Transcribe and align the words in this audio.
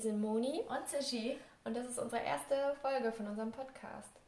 Wir 0.00 0.12
sind 0.12 0.22
Moni 0.22 0.64
und 0.66 0.88
Zishi 0.88 1.38
und 1.62 1.76
das 1.76 1.84
ist 1.84 1.98
unsere 1.98 2.22
erste 2.22 2.74
Folge 2.80 3.12
von 3.12 3.26
unserem 3.26 3.52
Podcast. 3.52 4.18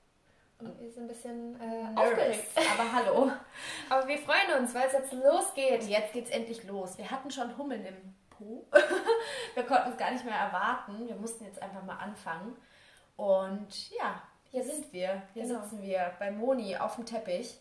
Und 0.59 0.79
wir 0.79 0.91
sind 0.91 1.05
ein 1.05 1.09
bisschen 1.09 1.59
äh, 1.59 1.85
Nervous. 1.85 1.97
aufgeregt. 1.99 2.49
Aber 2.79 2.93
hallo. 2.93 3.33
Aber 3.89 4.07
wir 4.07 4.19
freuen 4.19 4.61
uns, 4.61 4.75
weil 4.75 4.89
es 4.89 4.93
jetzt 4.93 5.15
losgeht. 5.15 5.85
Jetzt 5.85 6.13
geht's 6.13 6.29
endlich 6.29 6.63
los. 6.65 6.99
Wir 6.99 7.11
hatten 7.11 7.31
schon 7.31 7.57
Hummeln 7.57 7.87
im 7.87 8.15
Po. 8.29 8.67
wir 9.55 9.63
konnten 9.63 9.93
es 9.93 9.97
gar 9.97 10.11
nicht 10.11 10.27
mehr 10.27 10.35
erwarten. 10.37 11.09
Wir 11.09 11.17
mussten 11.17 11.47
jetzt 11.47 11.63
einfach 11.63 11.83
mal 11.85 11.97
anfangen. 11.97 12.55
Und 13.17 13.91
ja, 13.93 14.23
hier 14.51 14.65
sind 14.65 14.93
wir. 14.93 15.23
Hier 15.33 15.45
Genau. 15.45 15.63
sitzen 15.63 15.81
wir 15.81 16.13
bei 16.19 16.31
Moni 16.31 16.77
auf 16.77 16.97
dem 16.97 17.07
Teppich 17.07 17.59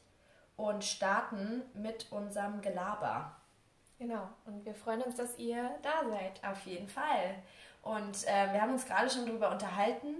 und 0.57 0.83
starten 0.83 1.63
mit 1.75 2.11
unserem 2.11 2.59
Gelaber. 2.59 3.37
Genau. 3.99 4.27
Und 4.45 4.65
wir 4.65 4.75
freuen 4.75 5.01
uns, 5.03 5.15
dass 5.15 5.37
ihr 5.37 5.69
da 5.81 6.03
seid. 6.09 6.43
Auf 6.43 6.65
jeden 6.65 6.89
Fall. 6.89 7.35
Und 7.81 8.17
ähm, 8.27 8.53
wir 8.53 8.61
haben 8.61 8.73
uns 8.73 8.85
gerade 8.85 9.09
schon 9.09 9.25
darüber 9.25 9.49
unterhalten. 9.51 10.15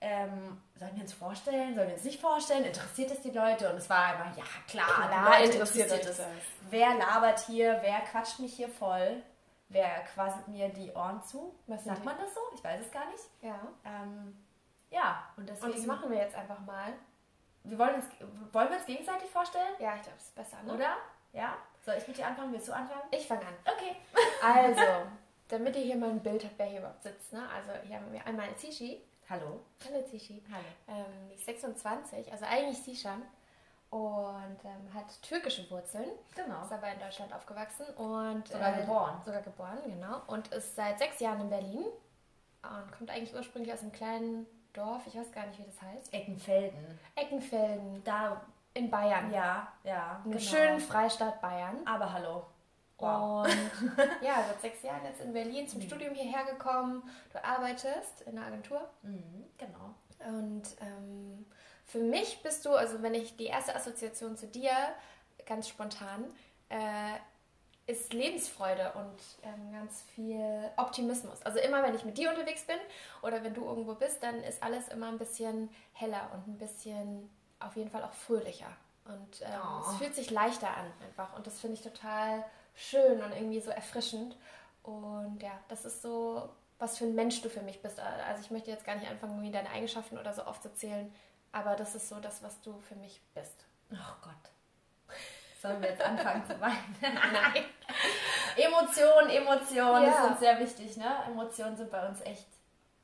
Ähm, 0.00 0.60
sollen 0.74 0.94
wir 0.94 1.02
uns 1.02 1.12
vorstellen? 1.14 1.74
Sollen 1.74 1.88
wir 1.88 1.94
uns 1.94 2.04
nicht 2.04 2.20
vorstellen? 2.20 2.64
Interessiert 2.64 3.10
es 3.10 3.20
die 3.22 3.30
Leute? 3.30 3.70
Und 3.70 3.76
es 3.76 3.88
war 3.88 4.14
immer, 4.14 4.36
ja 4.36 4.44
klar, 4.68 4.86
Klar, 5.08 5.40
interessiert 5.40 5.90
euch 5.90 6.00
es. 6.00 6.18
das. 6.18 6.26
Wer 6.68 6.94
labert 6.96 7.40
hier? 7.40 7.78
Wer 7.80 8.00
quatscht 8.00 8.40
mich 8.40 8.54
hier 8.54 8.68
voll? 8.68 9.22
Wer 9.68 10.04
quasselt 10.14 10.46
mir 10.48 10.68
die 10.68 10.92
Ohren 10.92 11.22
zu? 11.24 11.54
Was 11.66 11.84
Sagt 11.84 12.04
man 12.04 12.16
das 12.18 12.32
so? 12.34 12.40
Ich 12.54 12.62
weiß 12.62 12.80
es 12.84 12.90
gar 12.92 13.06
nicht. 13.06 13.24
Ja. 13.42 13.58
Ähm, 13.84 14.36
ja, 14.90 15.24
und 15.36 15.48
deswegen. 15.48 15.66
Und 15.72 15.78
das 15.78 15.86
machen 15.86 16.10
wir 16.10 16.18
jetzt 16.18 16.36
einfach 16.36 16.60
mal. 16.60 16.92
wir 17.64 17.78
wollen, 17.78 17.94
uns, 17.96 18.04
wollen 18.52 18.68
wir 18.68 18.76
uns 18.76 18.86
gegenseitig 18.86 19.28
vorstellen? 19.30 19.74
Ja, 19.80 19.96
ich 19.96 20.02
glaube, 20.02 20.18
es 20.18 20.24
ist 20.24 20.34
besser, 20.36 20.62
ne? 20.62 20.72
Oder? 20.74 20.96
Ja? 21.32 21.56
Soll 21.84 21.96
ich 21.98 22.06
mit 22.06 22.16
dir 22.18 22.26
anfangen? 22.26 22.52
Willst 22.52 22.68
du 22.68 22.72
anfangen? 22.72 23.02
Ich 23.10 23.26
fange 23.26 23.40
an. 23.42 23.54
Okay. 23.64 23.96
Also, 24.44 24.80
damit 25.48 25.76
ihr 25.76 25.82
hier 25.82 25.96
mal 25.96 26.10
ein 26.10 26.20
Bild 26.20 26.44
habt, 26.44 26.58
wer 26.58 26.66
hier 26.66 26.78
überhaupt 26.80 27.02
sitzt. 27.02 27.32
Ne? 27.32 27.42
Also, 27.54 27.70
hier 27.86 27.96
haben 27.96 28.12
wir 28.12 28.26
einmal 28.26 28.54
Zishi. 28.56 29.02
Hallo. 29.28 29.60
Hallo 29.84 30.02
Zishi. 30.04 30.42
Hallo. 30.50 30.64
Ähm, 31.00 31.28
die 31.30 31.34
ist 31.34 31.46
26, 31.46 32.30
also 32.32 32.44
eigentlich 32.44 32.78
Sishan. 32.82 33.22
Und 33.90 34.58
ähm, 34.64 34.92
hat 34.94 35.20
türkische 35.22 35.68
Wurzeln. 35.70 36.10
Genau. 36.34 36.62
Ist 36.62 36.72
aber 36.72 36.92
in 36.92 36.98
Deutschland 36.98 37.32
aufgewachsen. 37.32 37.86
und 37.96 38.46
Sogar 38.48 38.72
geboren. 38.72 39.20
Sogar 39.24 39.42
geboren, 39.42 39.78
genau. 39.86 40.22
Und 40.26 40.48
ist 40.48 40.74
seit 40.74 40.98
sechs 40.98 41.20
Jahren 41.20 41.40
in 41.42 41.48
Berlin. 41.50 41.84
Und 42.62 42.92
kommt 42.98 43.10
eigentlich 43.10 43.34
ursprünglich 43.34 43.72
aus 43.72 43.82
einem 43.82 43.92
kleinen 43.92 44.46
Dorf. 44.72 45.06
Ich 45.06 45.16
weiß 45.16 45.30
gar 45.32 45.46
nicht, 45.46 45.58
wie 45.60 45.64
das 45.64 45.80
heißt. 45.80 46.12
Eckenfelden. 46.12 46.98
Eckenfelden 47.14 48.02
Da, 48.04 48.40
in 48.74 48.90
Bayern. 48.90 49.32
ja, 49.32 49.72
ja. 49.84 50.20
Im 50.24 50.32
genau. 50.32 50.42
schönen 50.42 50.80
Freistaat 50.80 51.40
Bayern. 51.40 51.78
Aber 51.86 52.12
hallo. 52.12 52.44
Wow. 52.98 53.46
Und 53.46 54.22
ja, 54.22 54.44
seit 54.48 54.60
sechs 54.60 54.82
Jahren 54.82 55.04
jetzt 55.04 55.20
in 55.20 55.32
Berlin 55.32 55.68
zum 55.68 55.80
Studium 55.82 56.14
hierher 56.14 56.44
gekommen. 56.44 57.02
Du 57.32 57.44
arbeitest 57.44 58.22
in 58.26 58.38
einer 58.38 58.46
Agentur. 58.46 58.88
Mhm, 59.02 59.44
genau. 59.58 59.94
Und 60.26 60.62
ähm, 60.80 61.46
für 61.84 61.98
mich 61.98 62.42
bist 62.42 62.64
du, 62.64 62.72
also 62.74 63.02
wenn 63.02 63.14
ich 63.14 63.36
die 63.36 63.46
erste 63.46 63.74
Assoziation 63.76 64.36
zu 64.36 64.46
dir, 64.46 64.72
ganz 65.44 65.68
spontan, 65.68 66.24
äh, 66.70 67.16
ist 67.86 68.12
Lebensfreude 68.12 68.92
und 68.94 69.20
ähm, 69.44 69.72
ganz 69.72 70.02
viel 70.14 70.70
Optimismus. 70.76 71.40
Also 71.42 71.60
immer, 71.60 71.84
wenn 71.84 71.94
ich 71.94 72.04
mit 72.04 72.18
dir 72.18 72.30
unterwegs 72.30 72.64
bin 72.64 72.76
oder 73.22 73.44
wenn 73.44 73.54
du 73.54 73.64
irgendwo 73.64 73.94
bist, 73.94 74.22
dann 74.24 74.42
ist 74.42 74.60
alles 74.62 74.88
immer 74.88 75.06
ein 75.08 75.18
bisschen 75.18 75.70
heller 75.92 76.30
und 76.34 76.48
ein 76.48 76.58
bisschen 76.58 77.30
auf 77.60 77.76
jeden 77.76 77.90
Fall 77.90 78.02
auch 78.02 78.12
fröhlicher. 78.12 78.66
Und 79.04 79.42
ähm, 79.42 79.60
Oh. 79.62 79.88
es 79.90 79.96
fühlt 79.98 80.14
sich 80.16 80.30
leichter 80.32 80.68
an 80.68 80.86
einfach. 81.06 81.36
Und 81.36 81.46
das 81.46 81.60
finde 81.60 81.74
ich 81.74 81.82
total 81.82 82.44
schön 82.76 83.22
und 83.22 83.32
irgendwie 83.32 83.60
so 83.60 83.70
erfrischend. 83.70 84.36
Und 84.82 85.42
ja, 85.42 85.52
das 85.68 85.84
ist 85.84 86.02
so, 86.02 86.48
was 86.78 86.98
für 86.98 87.04
ein 87.06 87.14
Mensch 87.16 87.42
du 87.42 87.48
für 87.48 87.62
mich 87.62 87.82
bist. 87.82 87.98
Also 87.98 88.42
ich 88.42 88.50
möchte 88.52 88.70
jetzt 88.70 88.84
gar 88.84 88.94
nicht 88.94 89.10
anfangen, 89.10 89.32
irgendwie 89.32 89.50
deine 89.52 89.70
Eigenschaften 89.70 90.16
oder 90.18 90.32
so 90.32 90.42
aufzuzählen, 90.42 91.12
aber 91.52 91.74
das 91.74 91.94
ist 91.94 92.08
so 92.08 92.20
das, 92.20 92.42
was 92.42 92.60
du 92.60 92.78
für 92.80 92.94
mich 92.96 93.20
bist. 93.34 93.64
Oh 93.92 93.96
Gott. 94.22 95.16
Sollen 95.60 95.80
wir 95.82 95.88
jetzt 95.90 96.02
anfangen 96.02 96.44
zu 96.46 96.60
weinen? 96.60 96.96
Nein. 97.00 97.64
Emotionen, 98.56 99.30
Emotionen, 99.30 100.04
Ja. 100.04 100.10
das 100.10 100.18
ist 100.24 100.30
uns 100.30 100.40
sehr 100.40 100.58
wichtig, 100.60 100.96
ne? 100.96 101.06
Emotionen 101.26 101.76
sind 101.76 101.90
bei 101.90 102.06
uns 102.08 102.20
echt, 102.22 102.46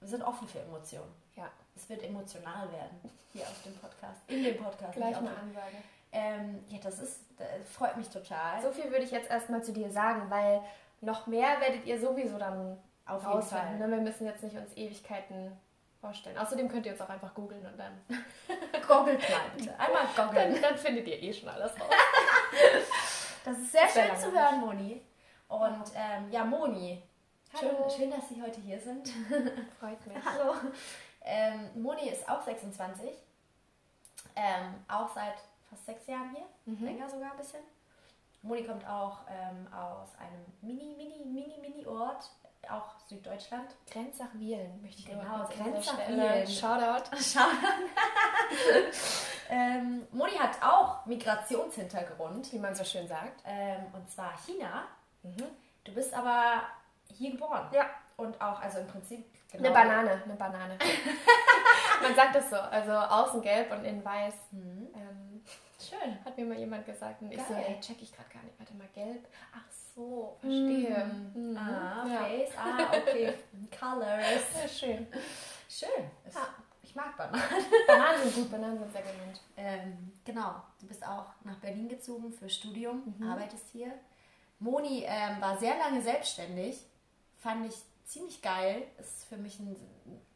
wir 0.01 0.09
sind 0.09 0.23
offen 0.23 0.47
für 0.49 0.61
Emotionen. 0.61 1.13
Ja, 1.37 1.51
Es 1.75 1.89
wird 1.89 2.03
emotional 2.03 2.71
werden 2.73 3.01
hier 3.33 3.43
auf 3.43 3.63
dem 3.65 3.75
Podcast, 3.79 4.21
in 4.29 4.45
dem 4.45 4.57
Podcast. 4.63 4.93
gleich 4.93 5.17
eine 5.17 5.31
Ansage. 5.35 5.77
Ähm, 6.13 6.63
ja, 6.69 6.79
das 6.83 6.99
ist, 6.99 7.21
das 7.39 7.49
freut 7.71 7.97
mich 7.97 8.09
total. 8.09 8.61
So 8.63 8.71
viel 8.71 8.91
würde 8.91 9.05
ich 9.05 9.11
jetzt 9.11 9.31
erstmal 9.31 9.63
zu 9.65 9.73
dir 9.73 9.91
sagen, 9.91 10.31
weil 10.31 10.61
noch 11.01 11.27
mehr 11.27 11.61
werdet 11.61 11.87
ihr 11.87 11.99
sowieso 11.99 12.39
dann 12.39 12.79
Auf 13.07 13.27
jeden. 13.27 13.43
Fall. 13.43 13.79
Ne? 13.79 13.91
Wir 13.91 13.99
müssen 13.99 14.27
jetzt 14.27 14.43
nicht 14.43 14.57
uns 14.57 14.77
Ewigkeiten 14.77 15.53
vorstellen. 16.01 16.37
Außerdem 16.37 16.69
könnt 16.69 16.85
ihr 16.85 16.93
uns 16.93 17.01
auch 17.01 17.09
einfach 17.09 17.33
googeln 17.35 17.65
und 17.65 17.79
dann, 17.79 17.99
Goggelt 18.87 19.21
mal 19.31 19.41
bitte. 19.57 19.79
Einmal 19.79 20.03
dann, 20.15 20.27
goggeln. 20.27 20.63
dann 20.63 20.77
findet 20.77 21.07
ihr 21.09 21.23
eh 21.23 21.33
schon 21.33 21.49
alles 21.49 21.73
raus. 21.73 21.89
Das 23.45 23.59
ist 23.59 23.73
sehr 23.73 23.89
Sehr 23.89 24.07
schön 24.07 24.17
zu 24.17 24.31
hören, 24.33 24.61
Moni. 24.61 25.03
Und 25.49 25.85
ähm, 25.97 26.31
ja, 26.31 26.45
Moni. 26.45 27.03
Schön, 27.59 27.71
schön, 27.91 28.11
dass 28.11 28.29
Sie 28.29 28.41
heute 28.41 28.61
hier 28.61 28.79
sind. 28.79 29.09
Freut 29.81 30.07
mich. 30.07 30.17
Hallo. 30.25 30.55
Ähm, 31.23 31.71
Moni 31.75 32.09
ist 32.09 32.29
auch 32.29 32.41
26. 32.41 33.11
Ähm, 34.37 34.75
auch 34.87 35.09
seit 35.13 35.35
fast 35.73 35.87
sechs 35.87 36.07
Jahren 36.07 36.31
hier. 36.35 36.45
Mhm. 36.75 36.85
Länger 36.85 37.09
sogar 37.09 37.33
ein 37.33 37.37
bisschen. 37.39 37.61
Moni 38.43 38.65
kommt 38.65 38.87
auch 38.87 39.21
ähm, 39.29 39.67
aus 39.73 40.09
einem 40.19 40.45
mini, 40.61 40.95
mini, 40.97 41.25
mini, 41.25 41.59
mini 41.61 41.87
Ort, 41.87 42.31
auch 42.69 42.99
Süddeutschland. 43.09 43.71
Grenzach-Wielen 43.91 44.83
möchte 44.83 45.01
ich 45.01 45.07
Genau, 45.07 45.47
Grenzach-Wielen. 45.49 46.47
Stelle- 46.47 46.49
Shoutout. 46.49 47.17
Schau. 47.21 47.47
ähm, 49.49 50.07
Moni 50.13 50.33
hat 50.33 50.61
auch 50.63 51.05
Migrationshintergrund. 51.07 52.53
Wie 52.53 52.59
man 52.59 52.75
so 52.75 52.85
schön 52.85 53.07
sagt. 53.09 53.43
Ähm, 53.45 53.87
und 53.93 54.11
zwar 54.11 54.33
China. 54.47 54.85
Mhm. 55.23 55.45
Du 55.85 55.93
bist 55.95 56.13
aber 56.15 56.63
hier 57.13 57.33
geboren. 57.33 57.69
Ja. 57.73 57.87
Und 58.17 58.41
auch, 58.41 58.61
also 58.61 58.79
im 58.81 58.87
Prinzip. 58.89 59.25
Eine 59.53 59.71
Banane, 59.71 60.23
eine 60.25 60.35
Banane. 60.35 60.79
Man 62.03 62.15
sagt 62.17 62.35
das 62.35 62.49
so, 62.51 62.57
also 62.57 62.91
außen 62.93 63.43
gelb 63.43 63.71
und 63.71 63.85
innen 63.85 64.05
weiß. 64.05 64.35
Mhm. 64.51 64.82
Schön. 65.89 66.25
hat 66.25 66.37
mir 66.37 66.45
mal 66.45 66.59
jemand 66.59 66.85
gesagt 66.87 67.21
und 67.23 67.33
ich 67.33 67.41
so, 67.43 67.55
ey, 67.55 67.79
check 67.81 68.01
ich 68.03 68.13
gerade 68.15 68.29
gar 68.33 68.43
nicht. 68.43 68.59
Warte 68.59 68.75
mal, 68.75 68.89
gelb. 68.95 69.27
Ach 69.55 69.71
so, 69.95 70.37
verstehe. 70.41 71.05
Mhm. 71.35 71.57
Ah, 71.57 72.05
Ja. 72.07 72.19
Face. 72.25 72.51
Ah, 72.57 72.89
okay. 72.97 73.35
Colors. 73.79 74.43
Ja, 74.63 74.69
schön. 74.69 75.07
Schön. 75.69 76.11
Es- 76.25 76.35
Ja. 76.35 76.49
Ich 76.85 76.97
mag 76.97 77.17
Bananen. 77.17 77.41
Bananen 77.87 78.23
sind 78.25 78.35
gut, 78.35 78.51
Bananen 78.51 78.79
sind 78.79 78.93
sehr 78.93 79.03
gesund. 79.03 79.41
Ähm, 79.57 80.13
genau. 80.25 80.63
Du 80.81 80.87
bist 80.89 81.07
auch 81.07 81.27
nach 81.45 81.57
Berlin 81.59 81.89
gezogen 81.89 82.33
für 82.33 82.49
Studium, 82.51 83.15
Mhm. 83.19 83.31
arbeitest 83.31 83.69
hier. 83.73 83.93
Moni 84.59 85.05
ähm, 85.07 85.41
war 85.41 85.57
sehr 85.59 85.77
lange 85.79 86.03
selbstständig. 86.03 86.85
Fand 87.39 87.67
ich 87.67 87.77
ziemlich 88.05 88.43
geil. 88.43 88.83
Ist 88.99 89.25
für 89.25 89.37
mich 89.37 89.59
ein, 89.61 89.77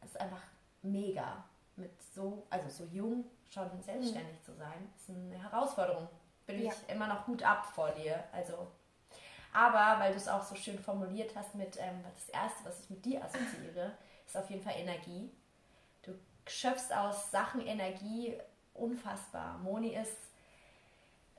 ist 0.03 0.19
einfach 0.19 0.41
mega. 0.81 1.43
Mit 1.75 1.91
so, 2.15 2.47
also 2.49 2.69
so 2.69 2.85
jung 2.91 3.25
schon 3.49 3.81
selbstständig 3.81 4.41
zu 4.43 4.53
sein, 4.53 4.89
ist 4.95 5.09
eine 5.09 5.41
Herausforderung. 5.41 6.07
Bin 6.45 6.63
Ja. 6.63 6.71
ich 6.71 6.93
immer 6.93 7.07
noch 7.07 7.25
gut 7.25 7.43
ab 7.43 7.65
vor 7.65 7.91
dir. 7.91 8.23
Also, 8.31 8.67
aber 9.53 9.99
weil 9.99 10.11
du 10.11 10.17
es 10.17 10.27
auch 10.27 10.43
so 10.43 10.55
schön 10.55 10.77
formuliert 10.79 11.35
hast 11.35 11.55
mit 11.55 11.77
ähm, 11.79 12.03
das 12.13 12.29
erste, 12.29 12.65
was 12.65 12.79
ich 12.81 12.89
mit 12.89 13.03
dir 13.05 13.23
assoziiere, 13.23 13.91
ist 14.25 14.37
auf 14.37 14.49
jeden 14.49 14.61
Fall 14.63 14.75
Energie. 14.77 15.31
Du 16.03 16.13
schöpfst 16.45 16.91
aus 16.93 17.31
Sachen 17.31 17.65
Energie 17.65 18.37
unfassbar. 18.73 19.57
Moni 19.59 19.95
ist, 19.95 20.15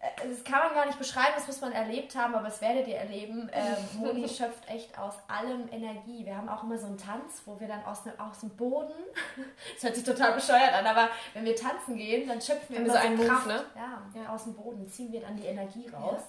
das 0.00 0.44
kann 0.44 0.60
man 0.66 0.74
gar 0.74 0.86
nicht 0.86 0.98
beschreiben, 0.98 1.32
das 1.34 1.46
muss 1.48 1.60
man 1.60 1.72
erlebt 1.72 2.14
haben, 2.14 2.34
aber 2.34 2.44
das 2.48 2.60
werdet 2.60 2.86
ihr 2.86 2.96
erleben. 2.96 3.50
Ähm, 3.52 3.76
Moni 3.98 4.28
schöpft 4.28 4.68
echt 4.68 4.96
aus 4.98 5.14
allem 5.26 5.68
Energie. 5.72 6.24
Wir 6.24 6.36
haben 6.36 6.48
auch 6.48 6.62
immer 6.62 6.78
so 6.78 6.86
einen 6.86 6.98
Tanz, 6.98 7.42
wo 7.46 7.58
wir 7.58 7.66
dann 7.66 7.84
aus, 7.84 8.04
ne, 8.04 8.12
aus 8.18 8.40
dem 8.40 8.50
Boden, 8.50 8.92
das 9.74 9.82
hört 9.82 9.94
sich 9.96 10.04
total 10.04 10.34
bescheuert 10.34 10.72
an, 10.72 10.86
aber 10.86 11.08
wenn 11.34 11.44
wir 11.44 11.56
tanzen 11.56 11.96
gehen, 11.96 12.28
dann 12.28 12.40
schöpfen 12.40 12.68
wir 12.70 12.76
immer 12.78 12.86
so 12.88 12.92
so 12.94 12.98
einen 12.98 13.16
Move, 13.16 13.28
Kraft. 13.28 13.46
ne? 13.48 13.64
Ja, 13.74 14.02
Ja. 14.22 14.28
aus 14.32 14.44
dem 14.44 14.54
Boden 14.54 14.88
ziehen 14.88 15.10
wir 15.12 15.20
dann 15.20 15.36
die 15.36 15.46
Energie 15.46 15.88
raus. 15.88 16.22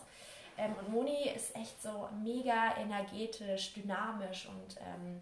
Ähm, 0.58 0.76
und 0.80 0.90
Moni 0.90 1.30
ist 1.30 1.56
echt 1.56 1.82
so 1.82 2.10
mega 2.24 2.76
energetisch, 2.78 3.74
dynamisch 3.76 4.48
und 4.48 4.78
ähm, 4.82 5.22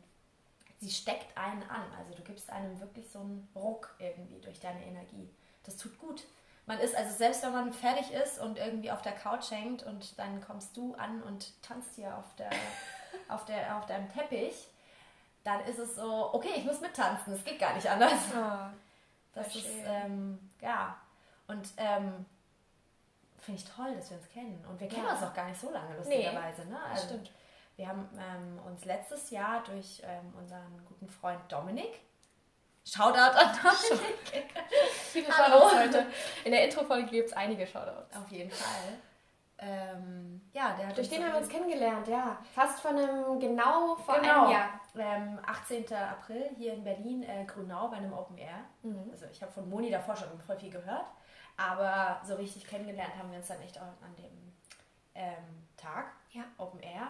sie 0.80 0.89
steckt 0.89 1.38
einen 1.38 1.63
an. 1.63 1.83
Also 2.00 2.16
du 2.16 2.24
gibst 2.24 2.50
einem 2.50 2.80
wirklich 2.80 3.10
so 3.10 3.19
einen 3.19 3.48
Ruck 3.56 3.94
irgendwie 4.00 4.39
durch 4.42 4.60
deine 4.60 4.83
Energie. 4.86 5.30
Das 5.66 5.75
tut 5.77 6.00
gut. 6.00 6.24
Man 6.68 6.80
ist, 6.80 6.96
also 6.96 7.12
selbst 7.16 7.42
wenn 7.44 7.54
man 7.54 7.74
fertig 7.74 8.12
ist 8.12 8.40
und 8.40 8.58
irgendwie 8.60 8.92
auf 8.92 9.02
der 9.02 9.14
Couch 9.14 9.50
hängt 9.52 9.84
und 9.84 10.19
dann 10.19 10.40
kommst 10.46 10.75
du 10.78 10.94
an 10.96 11.24
und 11.24 11.60
tanzt 11.64 11.96
hier 11.96 12.16
auf, 12.18 12.36
der, 12.36 12.50
auf, 13.30 13.46
der, 13.46 13.78
auf 13.78 13.86
deinem 13.88 14.12
Teppich, 14.14 14.68
dann 15.44 15.62
ist 15.62 15.80
es 15.80 15.96
so, 15.96 16.34
okay, 16.34 16.52
ich 16.58 16.66
muss 16.66 16.81
mittanzen, 16.81 17.34
es 17.34 17.44
geht 17.44 17.58
gar 17.58 17.74
nicht 17.74 17.90
anders. 17.90 18.12
Oh, 18.36 18.69
Das 19.34 19.56
ist, 19.56 19.66
ähm, 19.86 20.38
ja. 20.62 20.98
Und 21.48 21.69
ähm, 21.78 22.25
finde 23.40 23.62
ich 23.62 23.70
toll, 23.70 23.96
dass 23.96 24.10
wir 24.10 24.18
uns 24.18 24.28
kennen. 24.30 24.63
Und 24.70 24.78
wir 24.80 24.90
kennen 24.90 25.06
Ja. 25.06 25.13
uns 25.13 25.24
auch 25.24 25.34
gar 25.34 25.46
nicht 25.48 25.60
so 25.62 25.72
lange, 25.72 25.96
lustigerweise. 25.96 26.66
ne? 26.66 26.78
das 26.92 26.92
Also, 27.04 27.08
stimmt. 27.13 27.31
Wir 27.78 27.88
haben 27.88 28.10
ähm, 28.20 28.60
uns 28.66 28.84
letztes 28.84 29.30
Jahr 29.30 29.63
durch 29.63 30.02
ähm, 30.04 30.34
unseren 30.38 30.84
guten 30.88 31.08
Freund 31.08 31.40
Dominik, 31.48 32.02
Shoutout 32.88 33.38
an 33.38 33.57
Dominik. 33.63 34.54
Viele 35.12 35.25
Shoutouts 35.31 35.75
heute. 35.75 36.06
In 36.45 36.51
der 36.51 36.63
Intro-Folge 36.63 37.10
gibt 37.10 37.28
es 37.30 37.34
einige 37.34 37.68
Shoutouts. 37.68 38.16
Auf 38.16 38.31
jeden 38.31 38.50
Fall. 38.50 38.98
Ähm, 39.60 40.42
ja, 40.54 40.74
der 40.74 40.94
Durch 40.94 41.10
den 41.10 41.24
haben 41.24 41.34
wir 41.34 41.39
uns 41.39 41.50
kennengelernt, 41.50 42.07
ja. 42.07 42.38
Fast 42.54 42.80
von 42.80 42.95
einem, 42.95 43.39
genau 43.39 43.95
vor 43.95 44.19
genau. 44.19 44.44
einem 44.44 44.51
Jahr. 44.51 44.80
Ähm, 44.95 45.39
18. 45.45 45.86
April 45.94 46.50
hier 46.56 46.74
in 46.74 46.84
Berlin, 46.84 47.24
äh, 47.24 47.44
Grünau, 47.45 47.89
bei 47.89 47.98
einem 47.98 48.13
Open 48.13 48.38
Air. 48.38 48.63
Mhm. 48.84 49.10
Also 49.12 49.25
ich 49.31 49.42
habe 49.42 49.51
von 49.51 49.68
Moni 49.69 49.89
davor 49.89 50.16
schon 50.16 50.39
voll 50.39 50.57
viel 50.57 50.72
gehört, 50.72 51.06
aber 51.57 52.22
so 52.24 52.36
richtig 52.36 52.66
kennengelernt 52.68 53.16
haben 53.18 53.31
wir 53.31 53.39
uns 53.39 53.48
dann 53.48 53.62
echt 53.62 53.78
auch 53.80 54.01
an 54.01 54.16
dem 54.18 54.54
ähm, 55.16 55.68
Tag, 55.75 56.12
Ja. 56.31 56.44
Open 56.57 56.80
Air. 56.80 57.10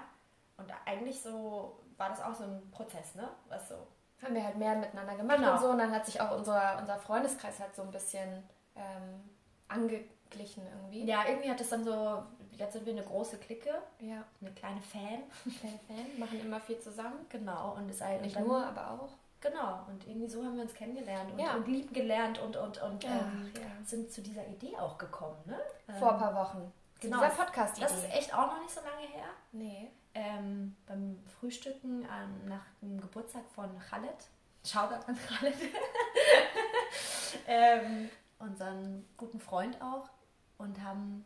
Und 0.55 0.71
eigentlich 0.85 1.21
so 1.21 1.83
war 1.97 2.09
das 2.09 2.21
auch 2.21 2.33
so 2.33 2.45
ein 2.45 2.71
Prozess, 2.71 3.13
ne? 3.15 3.29
Was 3.49 3.69
so. 3.69 3.87
Haben 4.23 4.33
wir 4.35 4.43
halt 4.43 4.57
mehr 4.57 4.75
miteinander 4.75 5.15
gemacht 5.15 5.37
Genau. 5.37 5.53
und 5.53 5.59
so. 5.59 5.69
Und 5.69 5.77
dann 5.77 5.91
hat 5.91 6.05
sich 6.05 6.19
auch 6.19 6.35
unser, 6.35 6.77
unser 6.79 6.97
Freundeskreis 6.97 7.59
halt 7.59 7.75
so 7.75 7.83
ein 7.83 7.91
bisschen 7.91 8.43
ähm, 8.75 9.29
angeglichen 9.67 10.65
irgendwie. 10.67 11.05
Ja, 11.05 11.23
irgendwie 11.27 11.49
hat 11.49 11.61
es 11.61 11.69
dann 11.69 11.83
so, 11.83 12.23
jetzt 12.57 12.73
sind 12.73 12.85
wir 12.85 12.93
eine 12.93 13.03
große 13.03 13.37
Clique, 13.37 13.73
Ja. 13.99 14.23
eine 14.41 14.51
kleine 14.51 14.81
Fan. 14.81 15.23
Kleine 15.59 15.79
Fan, 15.87 16.19
machen 16.19 16.39
immer 16.41 16.59
viel 16.59 16.79
zusammen. 16.79 17.25
Genau, 17.29 17.73
und 17.75 17.89
ist 17.89 18.01
halt 18.01 18.21
Nicht 18.21 18.35
dann- 18.35 18.47
nur, 18.47 18.65
aber 18.65 18.91
auch. 18.91 19.09
Genau, 19.39 19.81
und 19.87 20.07
irgendwie 20.07 20.27
so 20.27 20.43
haben 20.43 20.55
wir 20.55 20.63
uns 20.63 20.73
kennengelernt 20.73 21.31
und, 21.31 21.39
Ja. 21.39 21.53
und 21.53 21.67
lieben 21.67 21.93
gelernt 21.93 22.39
und, 22.39 22.57
und, 22.57 22.81
und 22.81 23.03
ähm, 23.05 23.11
Ach, 23.53 23.59
ja. 23.59 23.67
sind 23.85 24.11
zu 24.11 24.21
dieser 24.23 24.45
Idee 24.47 24.75
auch 24.77 24.97
gekommen, 24.97 25.37
ne? 25.45 25.59
Vor 25.99 26.09
ein 26.09 26.15
Ähm, 26.15 26.19
paar 26.21 26.35
Wochen. 26.35 26.73
Zu 26.95 27.01
genau, 27.01 27.17
dieser 27.17 27.29
das- 27.29 27.37
podcast 27.37 27.81
Das 27.81 27.91
ist 27.95 28.11
echt 28.11 28.33
auch 28.33 28.47
noch 28.47 28.59
nicht 28.59 28.71
so 28.73 28.81
lange 28.81 29.07
her. 29.13 29.25
Nee. 29.51 29.91
Ähm, 30.17 30.75
beim 30.87 31.19
Frühstücken 31.39 32.01
ähm, 32.01 32.47
nach 32.47 32.65
dem 32.81 32.99
Geburtstag 32.99 33.43
von 33.53 33.69
Khaled, 33.79 34.29
Shoutout 34.65 35.05
an 35.07 35.17
Khaled, 35.27 35.55
ähm, 37.47 38.09
unseren 38.39 39.05
guten 39.15 39.39
Freund 39.39 39.79
auch, 39.81 40.09
und 40.57 40.81
haben 40.81 41.23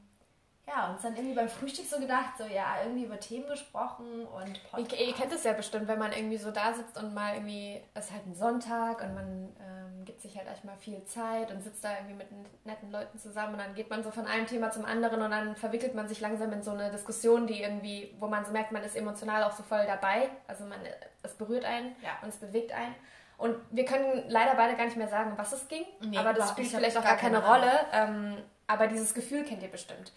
ja, 0.73 0.89
uns 0.91 1.01
dann 1.01 1.15
irgendwie 1.15 1.35
beim 1.35 1.50
Frühstück 1.50 1.85
so 1.85 2.00
gedacht, 2.00 2.38
so 2.38 2.45
ja, 2.45 2.75
irgendwie 2.83 3.06
über 3.06 3.19
Themen 3.19 3.47
gesprochen 3.47 4.25
und 4.25 4.59
Ihr, 4.77 5.07
ihr 5.07 5.13
kennt 5.13 5.33
es 5.33 5.44
ja 5.44 5.53
bestimmt, 5.53 5.88
wenn 5.88 6.00
man 6.00 6.12
irgendwie 6.13 6.38
so 6.38 6.51
da 6.51 6.73
sitzt 6.73 6.97
und 6.97 7.13
mal 7.13 7.33
irgendwie, 7.35 7.81
es 7.94 8.06
ist 8.06 8.12
halt 8.13 8.25
ein 8.27 8.35
Sonntag 8.35 9.01
und 9.01 9.13
man 9.15 9.56
ähm, 9.59 10.06
gibt 10.06 10.21
sich 10.21 10.38
halt 10.38 10.47
echt 10.47 10.63
mal 10.63 10.77
viel 10.77 11.03
Zeit 11.06 11.51
und 11.51 11.62
sitzt 11.62 11.83
da 11.83 11.94
irgendwie 11.95 12.15
mit 12.15 12.27
netten 12.65 12.91
Leuten 12.91 13.18
zusammen 13.19 13.53
und 13.53 13.59
dann 13.59 13.75
geht 13.75 13.89
man 13.89 14.03
so 14.03 14.12
von 14.12 14.25
einem 14.27 14.47
Thema 14.47 14.71
zum 14.71 14.85
anderen 14.85 15.21
und 15.21 15.31
dann 15.31 15.56
verwickelt 15.56 15.94
man 15.95 16.07
sich 16.07 16.21
langsam 16.21 16.51
in 16.53 16.63
so 16.63 16.71
eine 16.71 16.89
Diskussion, 16.91 17.47
die 17.47 17.62
irgendwie, 17.62 18.15
wo 18.19 18.27
man 18.27 18.45
so 18.45 18.51
merkt, 18.51 18.71
man 18.71 18.83
ist 18.83 18.95
emotional 18.95 19.44
auch 19.44 19.51
so 19.51 19.63
voll 19.63 19.85
dabei. 19.85 20.29
Also 20.47 20.65
man, 20.65 20.79
es 21.24 21.33
berührt 21.33 21.65
einen 21.65 21.95
Ja. 22.01 22.12
und 22.21 22.29
es 22.29 22.38
bewegt 22.38 22.71
einen. 22.71 22.95
Und 23.38 23.56
wir 23.71 23.85
können 23.85 24.24
leider 24.27 24.53
beide 24.56 24.75
gar 24.77 24.85
nicht 24.85 24.97
mehr 24.97 25.07
sagen, 25.07 25.33
was 25.35 25.51
es 25.51 25.67
ging, 25.67 25.83
Nee, 26.00 26.17
aber 26.17 26.31
das 26.33 26.51
spielt 26.51 26.67
vielleicht 26.69 26.95
auch 26.97 27.03
gar 27.03 27.17
keine 27.17 27.41
keine 27.41 27.53
Rolle. 27.53 27.71
Ähm, 27.91 28.38
aber 28.67 28.88
dieses 28.88 29.13
Gefühl 29.13 29.44
kennt 29.44 29.63
ihr 29.63 29.71
bestimmt. 29.71 30.12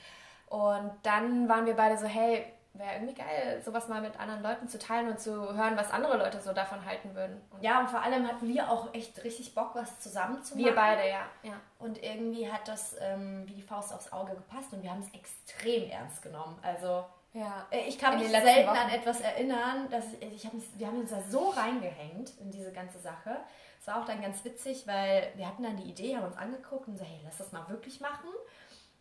Und 0.55 0.93
dann 1.03 1.49
waren 1.49 1.67
wir 1.67 1.75
beide 1.75 1.99
so, 1.99 2.07
hey, 2.07 2.45
wäre 2.75 2.95
irgendwie 2.95 3.15
geil, 3.15 3.61
sowas 3.65 3.89
mal 3.89 4.01
mit 4.01 4.19
anderen 4.19 4.43
Leuten 4.43 4.69
zu 4.69 4.79
teilen 4.79 5.09
und 5.09 5.21
zu 5.21 5.33
hören, 5.57 5.77
was 5.77 5.91
andere 5.93 6.17
Leute 6.17 6.41
so 6.41 6.53
davon 6.53 6.85
halten 6.85 7.15
würden. 7.15 7.41
Und 7.51 7.63
ja, 7.63 7.81
und 7.81 7.89
vor 7.89 8.03
allem 8.03 8.27
hatten 8.27 8.49
wir 8.49 8.71
auch 8.71 8.93
echt 8.95 9.23
richtig 9.25 9.55
Bock, 9.55 9.71
was 9.75 10.01
zusammen 10.01 10.43
zu 10.43 10.55
machen. 10.55 10.65
wir 10.65 10.75
beide, 10.75 11.09
ja. 11.09 11.23
ja. 11.43 11.55
Und 11.79 12.03
irgendwie 12.03 12.51
hat 12.51 12.67
das 12.67 12.97
ähm, 13.01 13.45
wie 13.47 13.55
die 13.55 13.63
Faust 13.63 13.93
aufs 13.93 14.13
Auge 14.13 14.35
gepasst 14.35 14.73
und 14.73 14.83
wir 14.83 14.91
haben 14.91 15.01
es 15.01 15.13
extrem 15.13 15.89
ernst 15.91 16.23
genommen. 16.23 16.59
Also 16.63 17.05
Ja. 17.33 17.67
Äh, 17.71 17.89
Ich 17.89 17.99
kann 17.99 18.19
mich 18.19 18.29
selten 18.29 18.69
Wochen. 18.69 18.77
an 18.77 18.91
etwas 18.91 19.21
erinnern, 19.21 19.89
dass 19.91 20.05
ich, 20.21 20.35
ich 20.35 20.45
hab, 20.47 20.53
wir 20.77 20.87
haben 20.87 21.01
uns 21.01 21.11
da 21.11 21.21
so 21.31 21.51
reingehängt 21.51 22.33
in 22.41 22.51
diese 22.51 22.73
ganze 22.73 22.99
Sache. 22.99 23.37
Es 23.81 23.87
war 23.87 24.01
auch 24.01 24.07
dann 24.07 24.21
ganz 24.23 24.45
witzig, 24.45 24.87
weil 24.87 25.33
wir 25.37 25.47
hatten 25.47 25.63
dann 25.63 25.77
die 25.77 25.91
Idee, 25.91 26.17
haben 26.17 26.25
uns 26.25 26.37
angeguckt 26.37 26.89
und 26.89 26.97
so, 26.97 27.05
hey, 27.05 27.21
lass 27.25 27.39
das 27.39 27.53
mal 27.53 27.69
wirklich 27.69 28.01
machen. 28.01 28.31